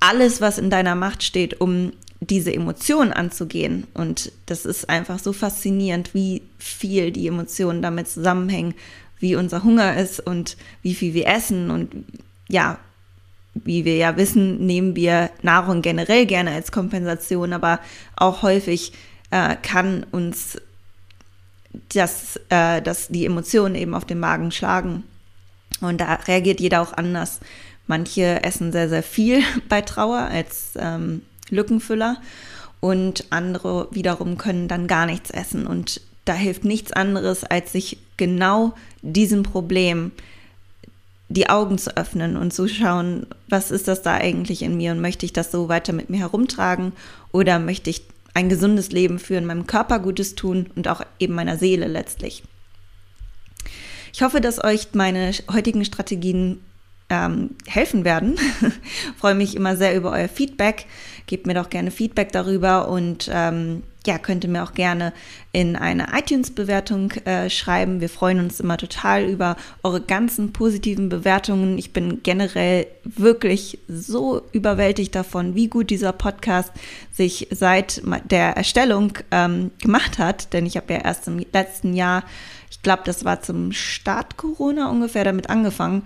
alles, 0.01 0.41
was 0.41 0.59
in 0.59 0.71
deiner 0.71 0.95
Macht 0.95 1.23
steht, 1.23 1.61
um 1.61 1.93
diese 2.21 2.53
Emotionen 2.53 3.13
anzugehen. 3.13 3.87
Und 3.95 4.33
das 4.47 4.65
ist 4.65 4.89
einfach 4.89 5.19
so 5.19 5.33
faszinierend, 5.33 6.15
wie 6.15 6.43
viel 6.59 7.11
die 7.11 7.27
Emotionen 7.27 7.83
damit 7.83 8.09
zusammenhängen, 8.09 8.75
wie 9.19 9.37
unser 9.37 9.65
Hunger 9.65 9.97
ist 9.97 10.21
und 10.21 10.57
wie 10.83 10.95
viel 10.95 11.15
wir 11.15 11.27
essen. 11.27 11.71
Und 11.71 12.05
ja, 12.49 12.79
wie 13.55 13.85
wir 13.85 13.97
ja 13.97 14.17
wissen, 14.17 14.65
nehmen 14.67 14.97
wir 14.97 15.31
Nahrung 15.43 15.83
generell 15.83 16.27
gerne 16.27 16.53
als 16.53 16.73
Kompensation, 16.73 17.53
aber 17.53 17.81
auch 18.17 18.43
häufig 18.43 18.93
äh, 19.31 19.57
kann 19.63 20.07
uns 20.11 20.59
dass, 21.95 22.39
äh, 22.49 22.83
dass 22.83 23.09
die 23.09 23.27
Emotionen 23.27 23.75
eben 23.75 23.95
auf 23.95 24.05
den 24.05 24.21
Magen 24.21 24.51
schlagen. 24.51 25.05
Und 25.81 26.01
da 26.01 26.15
reagiert 26.15 26.61
jeder 26.61 26.83
auch 26.83 26.93
anders. 26.93 27.41
Manche 27.87 28.43
essen 28.45 28.73
sehr, 28.73 28.89
sehr 28.89 29.03
viel 29.03 29.43
bei 29.69 29.83
Trauer 29.83 30.19
als 30.19 30.73
ähm, 30.77 31.23
Lückenfüller 31.51 32.19
und 32.81 33.27
andere 33.31 33.89
wiederum 33.91 34.39
können 34.39 34.69
dann 34.69 34.87
gar 34.87 35.07
nichts 35.07 35.31
essen. 35.31 35.67
Und 35.67 36.01
da 36.25 36.35
hilft 36.35 36.65
nichts 36.65 36.93
anderes, 36.93 37.45
als 37.45 37.73
sich 37.73 37.99
genau 38.17 38.75
diesem 39.03 39.43
Problem 39.43 40.13
die 41.29 41.49
Augen 41.49 41.79
zu 41.79 41.97
öffnen 41.97 42.37
und 42.37 42.53
zu 42.53 42.69
schauen, 42.69 43.27
was 43.49 43.71
ist 43.71 43.89
das 43.89 44.03
da 44.03 44.15
eigentlich 44.15 44.63
in 44.63 44.77
mir 44.77 44.93
und 44.93 45.01
möchte 45.01 45.25
ich 45.25 45.33
das 45.33 45.51
so 45.51 45.69
weiter 45.69 45.93
mit 45.93 46.11
mir 46.11 46.19
herumtragen 46.19 46.93
oder 47.33 47.59
möchte 47.59 47.89
ich 47.89 48.03
ein 48.35 48.49
gesundes 48.49 48.93
Leben 48.93 49.19
führen, 49.19 49.47
meinem 49.47 49.67
Körper 49.67 49.99
Gutes 49.99 50.35
tun 50.35 50.71
und 50.75 50.89
auch 50.89 51.03
eben 51.19 51.35
meiner 51.35 51.57
Seele 51.57 51.87
letztlich. 51.87 52.43
Ich 54.13 54.23
hoffe, 54.23 54.41
dass 54.41 54.63
euch 54.63 54.89
meine 54.93 55.33
heutigen 55.51 55.85
Strategien 55.85 56.61
ähm, 57.09 57.51
helfen 57.67 58.05
werden. 58.05 58.39
Freue 59.19 59.35
mich 59.35 59.57
immer 59.57 59.77
sehr 59.77 59.97
über 59.97 60.11
euer 60.13 60.29
Feedback. 60.29 60.87
Gebt 61.27 61.47
mir 61.47 61.55
doch 61.55 61.71
gerne 61.71 61.91
Feedback 61.91 62.33
darüber 62.33 62.89
und 62.89 63.31
ähm, 63.33 63.83
ja, 64.07 64.19
könnt 64.19 64.45
ihr 64.45 64.51
mir 64.51 64.65
auch 64.65 64.75
gerne 64.75 65.13
in 65.53 65.77
eine 65.77 66.09
iTunes-Bewertung 66.13 67.13
äh, 67.25 67.49
schreiben. 67.51 68.01
Wir 68.01 68.09
freuen 68.09 68.41
uns 68.41 68.59
immer 68.59 68.77
total 68.77 69.25
über 69.25 69.57
eure 69.83 70.01
ganzen 70.01 70.53
positiven 70.53 71.09
Bewertungen. 71.09 71.79
Ich 71.79 71.93
bin 71.93 72.23
generell 72.23 72.87
wirklich 73.05 73.79
so 73.87 74.43
überwältigt 74.53 75.15
davon, 75.15 75.55
wie 75.55 75.69
gut 75.69 75.91
dieser 75.91 76.13
Podcast 76.13 76.73
sich 77.13 77.49
seit 77.51 78.03
der 78.31 78.57
Erstellung 78.57 79.19
ähm, 79.31 79.71
gemacht 79.81 80.19
hat. 80.19 80.53
Denn 80.53 80.67
ich 80.67 80.77
habe 80.77 80.95
ja 80.95 81.01
erst 81.01 81.29
im 81.29 81.45
letzten 81.53 81.95
Jahr, 81.95 82.25
ich 82.71 82.83
glaube, 82.83 83.03
das 83.05 83.25
war 83.25 83.43
zum 83.43 83.71
Start 83.71 84.37
Corona 84.37 84.91
ungefähr 84.91 85.25
damit 85.25 85.49
angefangen 85.49 86.03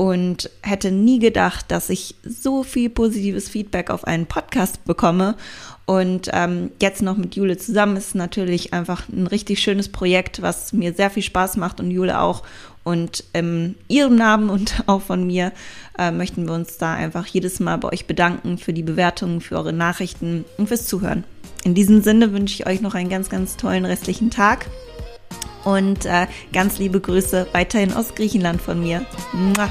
und 0.00 0.48
hätte 0.62 0.92
nie 0.92 1.18
gedacht, 1.18 1.66
dass 1.68 1.90
ich 1.90 2.14
so 2.24 2.62
viel 2.62 2.88
positives 2.88 3.50
Feedback 3.50 3.90
auf 3.90 4.06
einen 4.06 4.24
Podcast 4.24 4.82
bekomme. 4.86 5.34
Und 5.84 6.30
ähm, 6.32 6.70
jetzt 6.80 7.02
noch 7.02 7.18
mit 7.18 7.36
Jule 7.36 7.58
zusammen 7.58 7.98
ist 7.98 8.14
natürlich 8.14 8.72
einfach 8.72 9.10
ein 9.10 9.26
richtig 9.26 9.60
schönes 9.60 9.90
Projekt, 9.90 10.40
was 10.40 10.72
mir 10.72 10.94
sehr 10.94 11.10
viel 11.10 11.22
Spaß 11.22 11.58
macht 11.58 11.80
und 11.80 11.90
Jule 11.90 12.18
auch. 12.18 12.44
Und 12.82 13.24
in 13.34 13.74
ihrem 13.88 14.16
Namen 14.16 14.48
und 14.48 14.84
auch 14.86 15.02
von 15.02 15.26
mir 15.26 15.52
äh, 15.98 16.10
möchten 16.10 16.46
wir 16.46 16.54
uns 16.54 16.78
da 16.78 16.94
einfach 16.94 17.26
jedes 17.26 17.60
Mal 17.60 17.76
bei 17.76 17.92
euch 17.92 18.06
bedanken 18.06 18.56
für 18.56 18.72
die 18.72 18.82
Bewertungen, 18.82 19.42
für 19.42 19.56
eure 19.56 19.74
Nachrichten 19.74 20.46
und 20.56 20.68
fürs 20.68 20.86
Zuhören. 20.86 21.24
In 21.62 21.74
diesem 21.74 22.02
Sinne 22.02 22.32
wünsche 22.32 22.54
ich 22.54 22.66
euch 22.66 22.80
noch 22.80 22.94
einen 22.94 23.10
ganz, 23.10 23.28
ganz 23.28 23.58
tollen 23.58 23.84
restlichen 23.84 24.30
Tag 24.30 24.64
und 25.64 26.06
äh, 26.06 26.26
ganz 26.52 26.78
liebe 26.78 27.00
Grüße 27.00 27.48
weiterhin 27.52 27.92
aus 27.92 28.14
Griechenland 28.14 28.60
von 28.60 28.80
mir. 28.80 29.04
Mua. 29.32 29.70